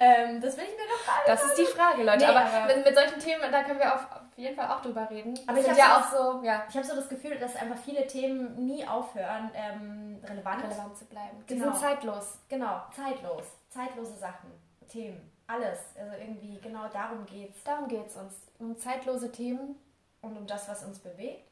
ähm, 0.00 0.40
das 0.40 0.56
will 0.56 0.64
ich 0.64 0.76
mir 0.76 0.86
noch 0.86 0.98
fragen. 1.04 1.22
Das 1.26 1.44
ist 1.44 1.58
die 1.58 1.64
Frage, 1.64 2.02
Leute. 2.02 2.18
Nee, 2.18 2.24
aber, 2.24 2.44
aber 2.44 2.74
mit, 2.74 2.84
mit, 2.84 2.94
solchen 2.94 3.18
Themen, 3.18 3.50
da 3.50 3.62
können 3.62 3.78
wir 3.78 3.94
auf, 3.94 4.00
auf 4.10 4.36
jeden 4.36 4.56
Fall 4.56 4.68
auch 4.70 4.80
drüber 4.82 5.08
reden. 5.10 5.38
Aber 5.46 5.58
ich 5.58 5.68
habe 5.68 5.78
ja 5.78 5.98
auch 5.98 6.10
so, 6.10 6.42
ja. 6.44 6.64
Ich 6.68 6.76
habe 6.76 6.86
so 6.86 6.94
das 6.94 7.08
Gefühl, 7.08 7.38
dass 7.38 7.56
einfach 7.56 7.78
viele 7.78 8.06
Themen 8.06 8.64
nie 8.64 8.86
aufhören, 8.86 9.50
ähm, 9.54 10.22
relevant, 10.24 10.64
relevant 10.64 10.96
zu 10.96 11.04
bleiben. 11.06 11.44
Die 11.48 11.54
genau. 11.54 11.72
sind 11.72 11.80
zeitlos. 11.80 12.38
Genau, 12.48 12.82
zeitlos. 12.94 13.44
Zeitlose 13.70 14.14
Sachen, 14.14 14.50
Themen, 14.88 15.32
alles. 15.46 15.78
Also 15.98 16.16
irgendwie 16.18 16.58
genau 16.60 16.88
darum 16.92 17.26
geht's. 17.26 17.62
Darum 17.64 17.88
geht's 17.88 18.16
uns. 18.16 18.34
Um 18.58 18.78
zeitlose 18.78 19.30
Themen 19.32 19.76
und 20.22 20.36
um 20.36 20.46
das, 20.46 20.68
was 20.68 20.84
uns 20.84 20.98
bewegt. 20.98 21.46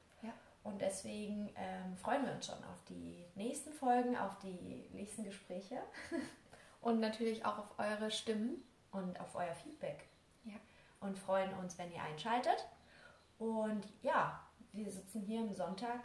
Und 0.65 0.81
deswegen 0.81 1.51
ähm, 1.57 1.95
freuen 1.99 2.25
wir 2.25 2.33
uns 2.33 2.47
schon 2.47 2.57
auf 2.57 2.83
die 2.89 3.27
nächsten 3.35 3.73
Folgen, 3.75 4.17
auf 4.17 4.39
die 4.39 4.89
nächsten 4.93 5.23
Gespräche. 5.23 5.77
und 6.85 7.01
natürlich 7.01 7.45
auch 7.45 7.59
auf 7.59 7.79
eure 7.79 8.11
Stimmen. 8.11 8.63
Und 8.91 9.19
auf 9.19 9.35
euer 9.35 9.55
Feedback. 9.55 10.05
Ja. 10.45 10.55
Und 11.01 11.19
freuen 11.19 11.53
uns, 11.55 11.77
wenn 11.79 11.91
ihr 11.91 12.01
einschaltet. 12.01 12.65
Und 13.39 13.85
ja, 14.03 14.41
wir 14.73 14.89
sitzen 14.89 15.23
hier 15.23 15.41
am 15.41 15.53
Sonntag 15.53 16.01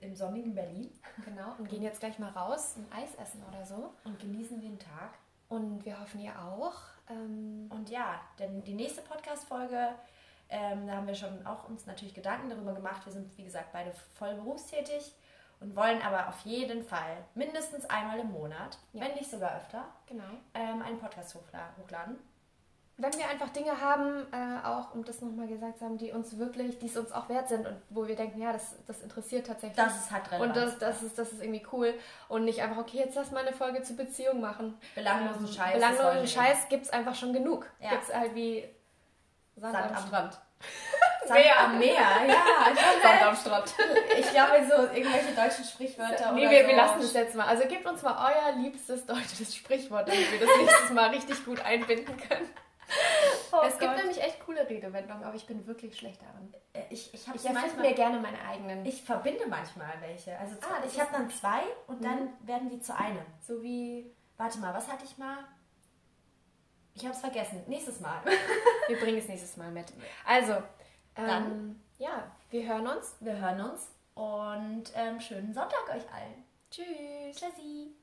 im 0.00 0.14
sonnigen 0.14 0.54
Berlin. 0.54 0.92
Genau, 1.24 1.54
und 1.58 1.68
gehen 1.68 1.82
jetzt 1.82 1.98
gleich 1.98 2.20
mal 2.20 2.30
raus, 2.30 2.76
ein 2.76 2.86
Eis 2.92 3.16
essen 3.16 3.42
oder 3.48 3.66
so. 3.66 3.92
Und 4.04 4.20
genießen 4.20 4.60
den 4.60 4.78
Tag. 4.78 5.18
Und 5.48 5.84
wir 5.84 5.98
hoffen, 5.98 6.20
ihr 6.20 6.38
auch. 6.40 6.80
Ähm 7.08 7.68
und 7.70 7.90
ja, 7.90 8.20
denn 8.38 8.62
die 8.62 8.74
nächste 8.74 9.02
Podcast-Folge 9.02 9.96
ähm, 10.48 10.86
da 10.86 10.96
haben 10.96 11.06
wir 11.06 11.14
schon 11.14 11.44
auch 11.46 11.68
uns 11.68 11.86
natürlich 11.86 12.14
Gedanken 12.14 12.50
darüber 12.50 12.74
gemacht. 12.74 13.04
Wir 13.04 13.12
sind, 13.12 13.36
wie 13.36 13.44
gesagt, 13.44 13.72
beide 13.72 13.92
voll 13.92 14.34
berufstätig 14.34 15.14
und 15.60 15.74
wollen 15.76 16.00
aber 16.02 16.28
auf 16.28 16.40
jeden 16.40 16.82
Fall 16.82 17.24
mindestens 17.34 17.84
einmal 17.86 18.18
im 18.18 18.32
Monat, 18.32 18.78
ja. 18.92 19.02
wenn 19.02 19.14
nicht 19.14 19.30
sogar 19.30 19.56
öfter, 19.56 19.84
genau. 20.06 20.24
ähm, 20.54 20.82
einen 20.82 20.98
Podcast 20.98 21.34
hochladen. 21.34 22.16
Wenn 22.96 23.12
wir 23.14 23.28
einfach 23.28 23.48
Dinge 23.48 23.80
haben, 23.80 24.24
äh, 24.32 24.64
auch 24.64 24.94
um 24.94 25.04
das 25.04 25.20
nochmal 25.20 25.48
gesagt 25.48 25.78
zu 25.78 25.84
haben, 25.84 25.98
die 25.98 26.12
uns 26.12 26.38
wirklich, 26.38 26.78
die 26.78 26.86
es 26.86 26.96
uns 26.96 27.10
auch 27.10 27.28
wert 27.28 27.48
sind 27.48 27.66
und 27.66 27.76
wo 27.90 28.06
wir 28.06 28.14
denken, 28.14 28.40
ja, 28.40 28.52
das, 28.52 28.76
das 28.86 29.00
interessiert 29.00 29.48
tatsächlich. 29.48 29.76
Das 29.76 29.96
ist 29.98 30.10
halt 30.12 30.30
relevant. 30.30 30.56
Und 30.56 30.62
das, 30.62 30.78
das, 30.78 31.02
ist, 31.02 31.18
das 31.18 31.32
ist 31.32 31.42
irgendwie 31.42 31.66
cool. 31.72 31.94
Und 32.28 32.44
nicht 32.44 32.62
einfach, 32.62 32.78
okay, 32.78 32.98
jetzt 32.98 33.16
lass 33.16 33.32
mal 33.32 33.44
eine 33.44 33.52
Folge 33.52 33.82
zur 33.82 33.96
Beziehung 33.96 34.40
machen. 34.40 34.78
Belanglosen 34.94 35.48
Scheiß. 35.48 35.74
Belanglosen 35.74 36.28
Scheiß 36.28 36.68
gibt 36.68 36.84
es 36.84 36.90
einfach 36.90 37.16
schon 37.16 37.32
genug. 37.32 37.66
Ja. 37.80 37.90
Gibt 37.90 38.04
es 38.04 38.14
halt 38.14 38.32
wie 38.36 38.64
Sand, 39.56 39.74
Sand 39.74 39.96
am 39.96 40.06
Strand. 40.06 40.40
Meer. 41.30 41.60
am 41.60 41.78
Meer, 41.78 41.92
ja. 41.94 43.02
Sand 43.02 43.22
am 43.22 43.36
Strand. 43.36 43.74
Ich 44.18 44.30
glaube, 44.30 44.52
so 44.68 44.82
irgendwelche 44.96 45.34
deutschen 45.34 45.64
Sprichwörter 45.64 46.32
Nee, 46.32 46.48
wir, 46.48 46.62
so. 46.62 46.68
wir 46.68 46.76
lassen 46.76 47.00
das 47.00 47.12
jetzt 47.12 47.34
mal. 47.34 47.46
Also 47.46 47.66
gebt 47.66 47.86
uns 47.86 48.02
mal 48.02 48.32
euer 48.32 48.56
liebstes 48.56 49.06
deutsches 49.06 49.54
Sprichwort, 49.54 50.08
damit 50.08 50.32
wir 50.32 50.46
das 50.46 50.56
nächstes 50.58 50.90
Mal 50.90 51.10
richtig 51.10 51.44
gut 51.44 51.60
einbinden 51.64 52.16
können. 52.16 52.48
Oh 53.52 53.60
es 53.66 53.72
Gott. 53.72 53.80
gibt 53.80 53.96
nämlich 53.96 54.22
echt 54.22 54.44
coole 54.44 54.68
Redewendungen, 54.68 55.24
aber 55.24 55.34
ich 55.34 55.46
bin 55.46 55.66
wirklich 55.66 55.96
schlecht 55.96 56.20
daran. 56.22 56.52
Äh, 56.72 56.82
ich, 56.90 57.12
ich, 57.14 57.26
ich 57.34 57.46
erfinde 57.46 57.80
mir 57.80 57.94
gerne 57.94 58.20
meine 58.20 58.38
eigenen. 58.46 58.84
Ich 58.84 59.02
verbinde 59.02 59.46
manchmal 59.48 59.94
welche. 60.00 60.38
Also 60.38 60.56
ah, 60.62 60.82
ich 60.86 61.00
habe 61.00 61.10
dann 61.12 61.30
zwei 61.30 61.62
und 61.86 62.00
mhm. 62.00 62.04
dann 62.04 62.28
werden 62.40 62.68
die 62.68 62.80
zu 62.80 62.96
einem. 62.96 63.24
So 63.40 63.62
wie. 63.62 64.12
Warte 64.36 64.58
mal, 64.58 64.74
was 64.74 64.88
hatte 64.88 65.04
ich 65.04 65.16
mal? 65.16 65.38
Ich 66.94 67.04
habe 67.04 67.14
es 67.14 67.20
vergessen. 67.20 67.62
Nächstes 67.66 68.00
Mal. 68.00 68.20
wir 68.88 68.98
bringen 68.98 69.18
es 69.18 69.28
nächstes 69.28 69.56
Mal 69.56 69.70
mit. 69.70 69.86
Also, 70.26 70.62
ähm, 71.16 71.26
dann, 71.26 71.82
ja, 71.98 72.30
wir 72.50 72.66
hören 72.66 72.86
uns. 72.86 73.16
Wir 73.20 73.38
hören 73.38 73.60
uns. 73.60 73.90
Und 74.14 74.84
ähm, 74.94 75.20
schönen 75.20 75.52
Sonntag 75.52 75.88
euch 75.88 76.12
allen. 76.12 76.44
Tschüss. 76.70 77.36
Tschüssi. 77.36 77.94